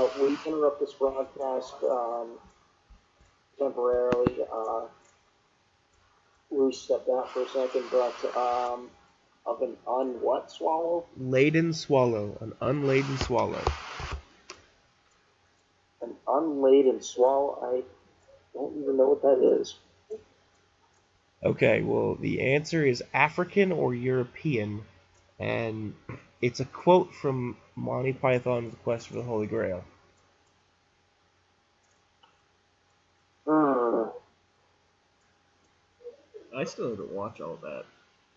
[0.00, 2.30] Uh, we interrupt this broadcast um,
[3.58, 4.34] temporarily.
[4.50, 4.86] Uh,
[6.50, 8.88] Rue stepped out for a second, but um,
[9.44, 11.04] of an un what swallow?
[11.18, 13.62] Laden swallow, an unladen swallow.
[16.00, 17.58] An unladen swallow?
[17.62, 17.82] I
[18.54, 19.74] don't even know what that is.
[21.44, 24.82] Okay, well, the answer is African or European,
[25.38, 25.92] and
[26.40, 29.84] it's a quote from Monty Python's Quest for the Holy Grail.
[33.46, 34.04] Hmm.
[36.60, 37.84] I still haven't watched all that.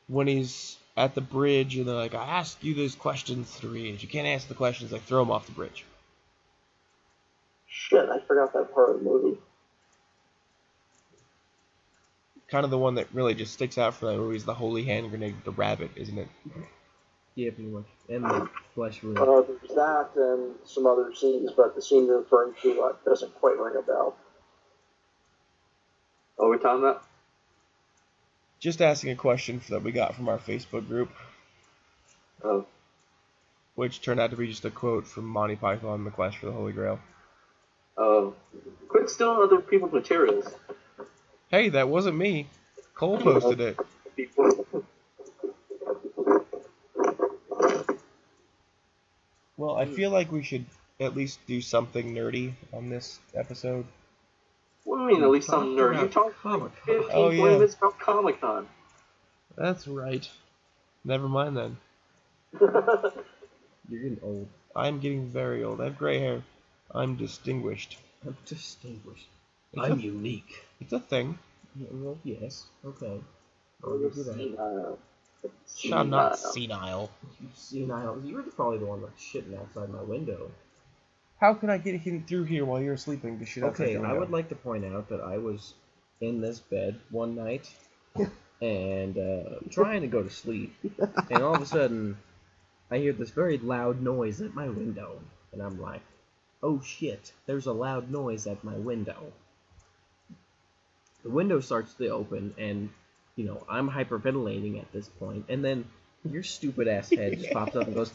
[0.07, 3.93] When he's at the bridge and they're like, I asked you those questions to read.
[3.95, 5.83] If you can't answer the questions, like throw him off the bridge.
[7.67, 9.37] Shit, I forgot that part of the movie.
[12.47, 14.83] Kind of the one that really just sticks out for that movie is the holy
[14.83, 16.27] hand grenade with the rabbit, isn't it?
[17.35, 17.85] Yeah, pretty much.
[18.09, 19.17] And the flesh wound.
[19.17, 23.33] Uh, there's that and some other scenes, but the scene you're referring to uh, doesn't
[23.35, 24.15] quite ring a bell.
[26.37, 27.03] Are we're talking about?
[28.63, 31.09] Just asking a question that we got from our Facebook group,
[32.45, 32.65] Oh,
[33.75, 36.53] which turned out to be just a quote from Monty Python, The Quest for the
[36.53, 36.97] Holy Grail.
[37.97, 38.33] oh.
[38.87, 40.55] Quit stealing other people's materials.
[41.49, 42.47] Hey, that wasn't me.
[42.95, 43.77] Cole posted it.
[49.57, 50.65] Well, I feel like we should
[50.99, 53.85] at least do something nerdy on this episode.
[55.03, 55.93] What you mean, at least some Talked nerd?
[55.95, 56.71] You about talked Comic-Con.
[56.85, 57.43] 15, Oh, 20 yeah.
[57.43, 58.67] minutes about Comic Con.
[59.55, 60.29] That's right.
[61.05, 61.77] Never mind then.
[62.59, 64.47] You're getting old.
[64.75, 65.81] I'm getting very old.
[65.81, 66.41] I have gray hair.
[66.91, 67.97] I'm distinguished.
[68.25, 69.27] I'm distinguished.
[69.73, 70.65] It's I'm a- unique.
[70.79, 71.37] It's a thing.
[71.75, 72.65] Yeah, well, yes.
[72.85, 73.19] Okay.
[73.83, 74.33] Oh, I'll you're give you that.
[74.35, 74.99] senile.
[75.91, 76.51] I'm not Senile.
[76.53, 77.09] senile.
[77.41, 78.21] You senile.
[78.23, 80.49] You were probably the one that's shitting outside my window.
[81.43, 84.47] How can I get him through here while you're sleeping to Okay, I would like
[84.47, 85.73] to point out that I was
[86.21, 87.69] in this bed one night
[88.61, 90.73] and uh, trying to go to sleep,
[91.29, 92.17] and all of a sudden
[92.89, 95.19] I hear this very loud noise at my window,
[95.51, 95.99] and I'm like,
[96.63, 97.33] "Oh shit!
[97.45, 99.33] There's a loud noise at my window."
[101.23, 102.89] The window starts to open, and
[103.35, 105.83] you know I'm hyperventilating at this point, and then
[106.23, 108.13] your stupid ass head just pops up and goes,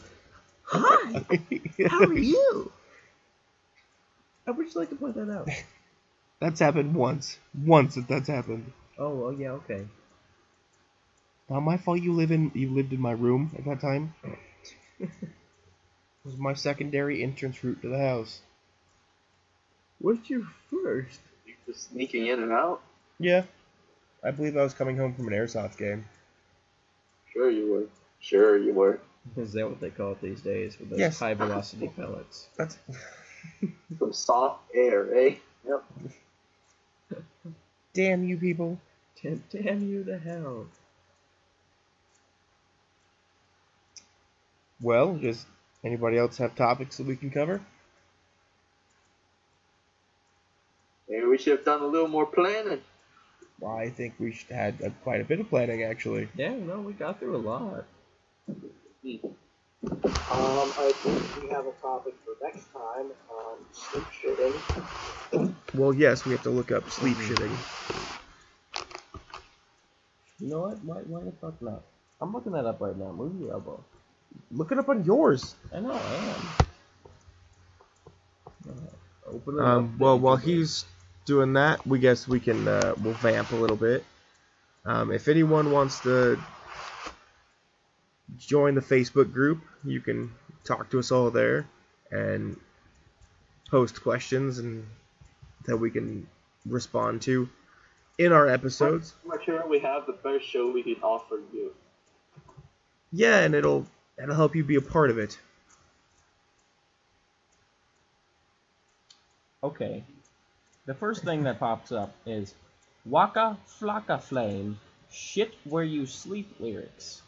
[0.63, 1.23] "Hi,
[1.87, 2.71] how are you?"
[4.49, 5.47] I would just like to point that out.
[6.39, 7.37] That's happened once.
[7.53, 8.71] Once that that's happened.
[8.97, 9.85] Oh, well, yeah, okay.
[11.49, 12.01] Not my fault.
[12.01, 14.15] You live in you lived in my room at that time.
[14.99, 15.09] it
[16.25, 18.41] was my secondary entrance route to the house.
[19.99, 21.19] What's your first?
[21.45, 22.81] You just sneaking in and out?
[23.19, 23.43] Yeah,
[24.23, 26.05] I believe I was coming home from an airsoft game.
[27.33, 27.85] Sure you were.
[28.19, 28.99] Sure you were.
[29.37, 31.19] Is that what they call it these days with those Yes.
[31.19, 32.47] high velocity pellets?
[32.57, 32.77] That's
[33.99, 35.35] Some soft air, eh?
[35.67, 35.83] Yep.
[37.93, 38.79] damn you people.
[39.21, 40.67] Damn, damn you to hell.
[44.81, 45.45] Well, does
[45.83, 47.61] anybody else have topics that we can cover?
[51.09, 52.81] Maybe we should have done a little more planning.
[53.59, 56.29] Well, I think we should had uh, quite a bit of planning actually.
[56.35, 57.85] Yeah, no, we got through a lot.
[59.83, 63.11] Um, I think we have a topic for next time.
[63.31, 65.53] Um, sleep shitting.
[65.73, 67.55] Well, yes, we have to look up sleep shitting.
[70.39, 70.83] You know what?
[70.83, 71.83] Why, why the fuck not?
[72.21, 73.11] I'm looking that up right now.
[73.11, 73.83] Move your elbow.
[74.51, 75.55] Look it up on yours.
[75.73, 76.49] I know, I am.
[78.67, 78.93] Alright,
[79.27, 79.99] Open it Um, up.
[79.99, 80.85] well, while he's
[81.25, 84.03] doing that, we guess we can uh, we'll vamp a little bit.
[84.85, 86.39] Um, if anyone wants to
[88.37, 90.31] join the Facebook group, you can
[90.63, 91.67] talk to us all there
[92.11, 92.57] and
[93.69, 94.85] post questions and
[95.65, 96.27] that we can
[96.65, 97.49] respond to
[98.17, 99.13] in our episodes.
[99.31, 101.73] I'm sure we have the best show we can offer you.
[103.11, 103.87] Yeah, and it'll
[104.21, 105.37] it'll help you be a part of it.
[109.63, 110.03] Okay.
[110.85, 112.53] The first thing that pops up is
[113.05, 114.79] Waka Flocka Flame,
[115.11, 117.21] Shit Where You Sleep lyrics.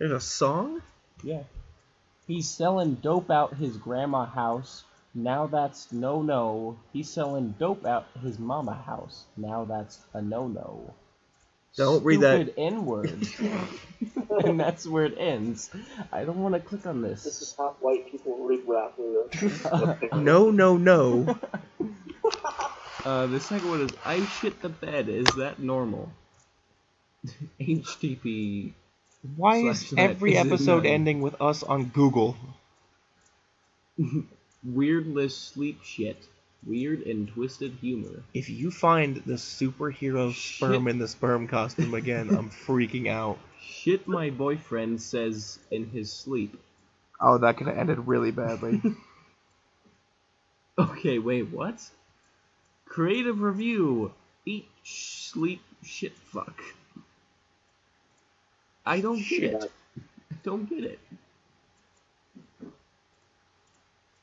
[0.00, 0.80] There's a song.
[1.22, 1.42] Yeah.
[2.26, 4.82] He's selling dope out his grandma house.
[5.14, 6.78] Now that's no no.
[6.94, 9.24] He's selling dope out his mama house.
[9.36, 10.94] Now that's a no no.
[11.76, 12.36] Don't read that.
[12.46, 13.28] Stupid N word.
[14.44, 15.68] and that's where it ends.
[16.10, 17.42] I don't want to click on This this.
[17.42, 19.66] is how white people read rap lyrics.
[20.14, 21.38] No, no, no.
[23.02, 25.08] Uh, the second one is I shit the bed.
[25.08, 26.12] Is that normal?
[27.58, 28.72] HTTP.
[29.36, 30.92] Why is every is episode none?
[30.92, 32.36] ending with us on Google?
[34.66, 36.26] Weirdless sleep shit.
[36.66, 38.22] weird and twisted humor.
[38.34, 43.38] If you find the superhero sperm in the sperm costume again, I'm freaking out.
[43.62, 46.58] Shit my boyfriend says in his sleep.
[47.20, 48.80] Oh, that could have ended really badly.
[50.78, 51.78] Okay, wait, what?
[52.86, 54.14] Creative review.
[54.46, 56.58] Eat, sleep, shit, fuck.
[58.90, 59.54] I don't get Shit.
[59.54, 59.72] it.
[60.32, 60.98] I don't get it.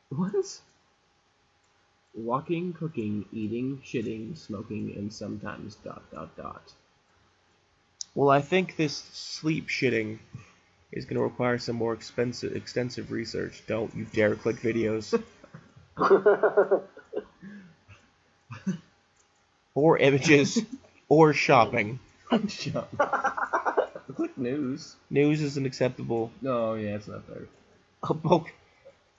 [0.09, 0.59] What?
[2.13, 6.73] Walking, cooking, eating, shitting, smoking, and sometimes dot dot dot.
[8.13, 10.19] well, I think this sleep shitting
[10.91, 13.63] is going to require some more expensive, extensive research.
[13.67, 15.17] Don't you dare click videos
[19.75, 20.61] or images
[21.07, 21.99] or shopping.
[22.49, 22.89] Shut
[24.17, 24.95] Click news.
[25.11, 26.31] News isn't acceptable.
[26.41, 27.47] No, yeah, it's not there.
[28.03, 28.47] Oh,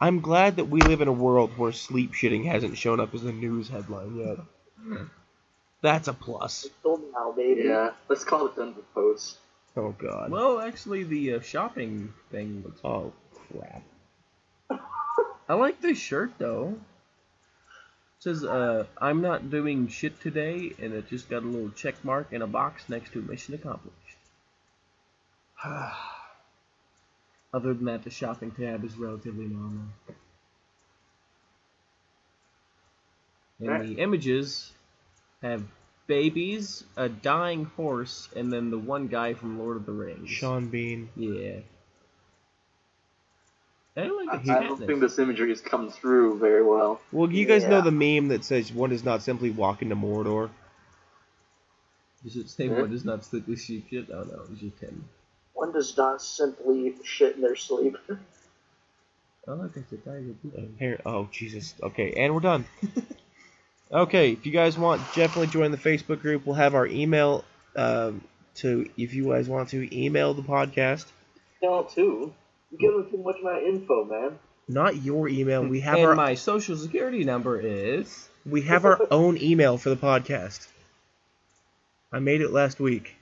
[0.01, 3.25] I'm glad that we live in a world where sleep shitting hasn't shown up as
[3.25, 4.39] a news headline yet.
[5.83, 6.67] That's a plus.
[6.83, 7.63] Till now, baby.
[7.67, 9.39] Yeah, let's call it Denver Post.
[9.77, 10.33] Oh god.
[10.33, 12.81] Well, actually, the uh, shopping thing looks.
[12.83, 13.13] Oh
[13.53, 13.85] crap.
[15.49, 16.71] I like this shirt though.
[16.71, 22.05] It says, uh, "I'm not doing shit today," and it just got a little check
[22.05, 24.18] mark in a box next to "Mission Accomplished."
[27.55, 29.87] Other than that, the shopping tab is relatively normal.
[33.59, 33.87] And Right.
[33.89, 34.73] the images
[35.43, 35.65] have
[36.07, 40.31] babies, a dying horse, and then the one guy from Lord of the Rings.
[40.31, 41.09] Sean Bean.
[41.17, 41.61] Yeah.
[43.97, 47.01] I don't like I, don't think this imagery has come through very well.
[47.11, 50.51] Well, you guys know the meme that says one does not simply walk into Mordor.
[52.23, 52.81] Does it say Yeah.
[52.81, 54.09] what is not strictly sheep shit?
[54.11, 55.09] Oh no, it's just him.
[55.59, 57.97] One does not simply shit in their sleep.
[59.49, 60.35] Oh look, it's a tiger.
[60.79, 61.75] Here, oh Jesus.
[61.83, 62.65] Okay, and we're done.
[63.93, 66.47] okay, if you guys want, definitely join the Facebook group.
[66.47, 67.45] We'll have our email
[67.75, 68.21] um,
[68.57, 71.07] to if you guys want to email the podcast.
[71.61, 72.33] Email too.
[72.71, 74.39] You give them too much of my info, man.
[74.69, 75.67] Not your email.
[75.67, 78.29] We have and our my social security number is.
[78.47, 80.69] we have our own email for the podcast.
[82.13, 83.17] I made it last week.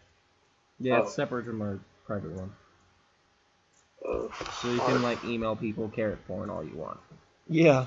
[0.78, 1.05] Yeah, Oh.
[1.05, 2.53] it's separate from our private one.
[4.63, 6.99] So you can like email people carrot porn all you want.
[7.49, 7.87] Yeah,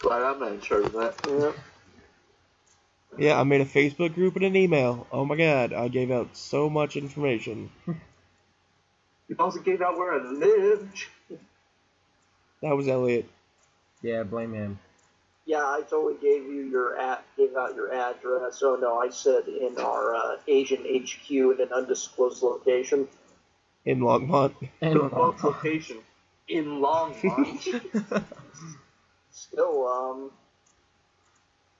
[0.00, 1.14] glad I'm not in charge of that.
[1.26, 1.52] Yeah.
[3.18, 3.40] yeah.
[3.40, 5.06] I made a Facebook group and an email.
[5.12, 7.70] Oh my God, I gave out so much information.
[9.28, 11.06] You also gave out where I lived.
[12.60, 13.26] That was Elliot.
[14.02, 14.78] Yeah, blame him.
[15.52, 18.62] Yeah, I totally gave you your at gave out your address.
[18.62, 23.06] Oh no, I said in our uh, Asian HQ in an undisclosed location.
[23.84, 24.54] in Longmont.
[24.80, 25.98] And The both location
[26.48, 28.24] in Longmont.
[29.30, 30.30] Still, um,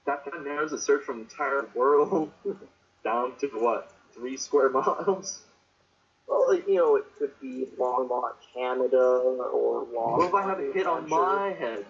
[0.05, 2.31] that kind of narrows the search from the entire world
[3.05, 5.41] down to what three square miles.
[6.29, 10.19] well, you know, it could be Longmont, Canada, or Longmont.
[10.19, 11.87] What if I have a hit on my head?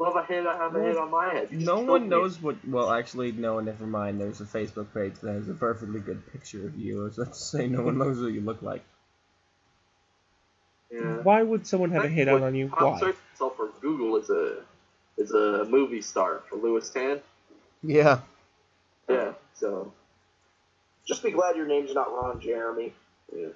[0.00, 0.46] What if I hit?
[0.46, 1.52] I have a hit on my head.
[1.52, 2.08] No killed one me.
[2.08, 2.56] knows what.
[2.66, 3.56] Well, actually, no.
[3.56, 4.18] One never mind.
[4.18, 7.02] There's a Facebook page that has a perfectly good picture of you.
[7.02, 8.82] I was about to say no one knows what you look like.
[10.90, 11.18] Yeah.
[11.22, 12.72] Why would someone have a hit out on you?
[12.72, 12.98] I'll Why?
[13.00, 14.62] search myself for Google as a
[15.20, 17.20] as a movie star for Lewis Tan.
[17.82, 18.20] Yeah.
[19.06, 19.32] Yeah.
[19.52, 19.92] So
[21.06, 22.94] Just be glad your name's not Ron Jeremy.
[23.36, 23.48] yeah.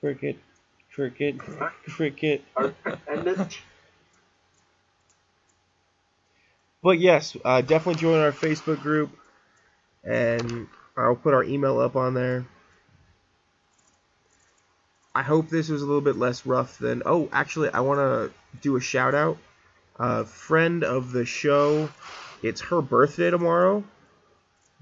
[0.00, 0.38] Cricket.
[0.92, 1.38] Cricket.
[1.38, 2.42] Cricket.
[3.06, 3.38] And this,
[6.82, 9.10] But yes, uh, definitely join our Facebook group,
[10.04, 12.44] and I'll put our email up on there.
[15.14, 17.02] I hope this was a little bit less rough than.
[17.06, 19.38] Oh, actually, I want to do a shout out.
[19.98, 21.88] A friend of the show,
[22.42, 23.84] it's her birthday tomorrow.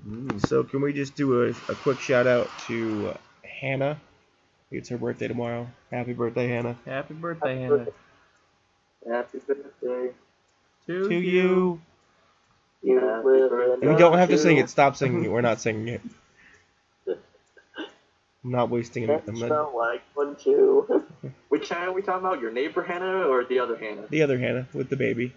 [0.09, 0.41] Mm.
[0.47, 3.17] So can we just do a, a quick shout out to uh,
[3.61, 4.01] Hannah?
[4.71, 5.67] It's her birthday tomorrow.
[5.91, 6.77] Happy birthday, Hannah.
[6.87, 7.77] Happy birthday, Happy Hannah.
[7.79, 7.93] birthday.
[9.09, 10.11] happy birthday.
[10.87, 11.21] To, To you.
[11.31, 11.81] You
[12.83, 13.87] Happy live birthday.
[13.87, 14.71] in We don't have to sing it.
[14.71, 15.31] Stop singing it.
[15.31, 16.01] We're not singing it.
[18.43, 19.07] I'm not wasting it.
[19.09, 21.05] That I'm not, smell like one too.
[21.51, 22.41] Which Hannah are we talking about?
[22.41, 24.07] Your neighbor Hannah or the other Hannah?
[24.09, 25.35] the other Hannah with the baby.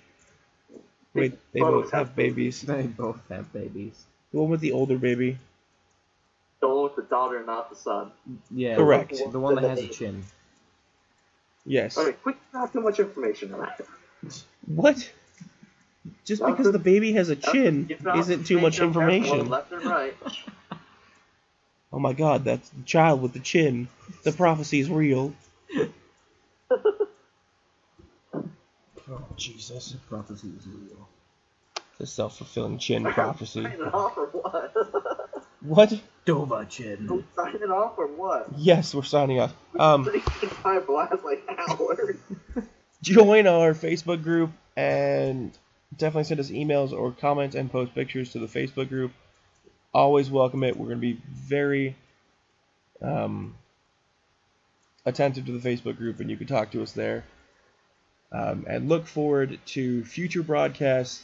[1.13, 2.61] Wait, they both have babies.
[2.61, 4.05] They both have babies.
[4.31, 5.37] The one with the older baby.
[6.59, 8.11] The one with the daughter, not the son.
[8.49, 8.77] Yeah.
[8.77, 9.21] Correct.
[9.31, 10.23] The one that has a chin.
[11.65, 11.97] Yes.
[11.97, 13.81] Okay, quick, not too much information on that.
[14.65, 15.11] What?
[16.25, 19.49] Just because the baby has a chin isn't too much ain't no careful information.
[19.49, 20.15] Left and right.
[21.91, 23.87] Oh my god, that's the child with the chin.
[24.23, 25.33] The prophecy is real.
[29.09, 29.91] Oh, Jesus.
[29.91, 31.09] The Prophecy is real.
[31.97, 33.63] The self fulfilling chin prophecy.
[33.63, 34.73] Sign it off or what?
[35.61, 35.93] What?
[36.25, 37.07] Dova Chin.
[37.07, 38.49] Don't sign it off or what?
[38.57, 39.53] Yes, we're signing off.
[39.79, 40.09] Um,
[40.65, 42.17] I blast like hours.
[43.01, 45.57] join our Facebook group and
[45.97, 49.11] definitely send us emails or comments and post pictures to the Facebook group.
[49.93, 50.75] Always welcome it.
[50.75, 51.95] We're going to be very
[53.01, 53.55] um,
[55.05, 57.23] attentive to the Facebook group, and you can talk to us there.
[58.31, 61.23] Um, and look forward to future broadcasts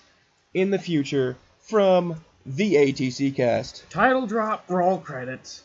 [0.53, 3.89] in the future from the ATC cast.
[3.89, 5.63] Title drop, roll credits.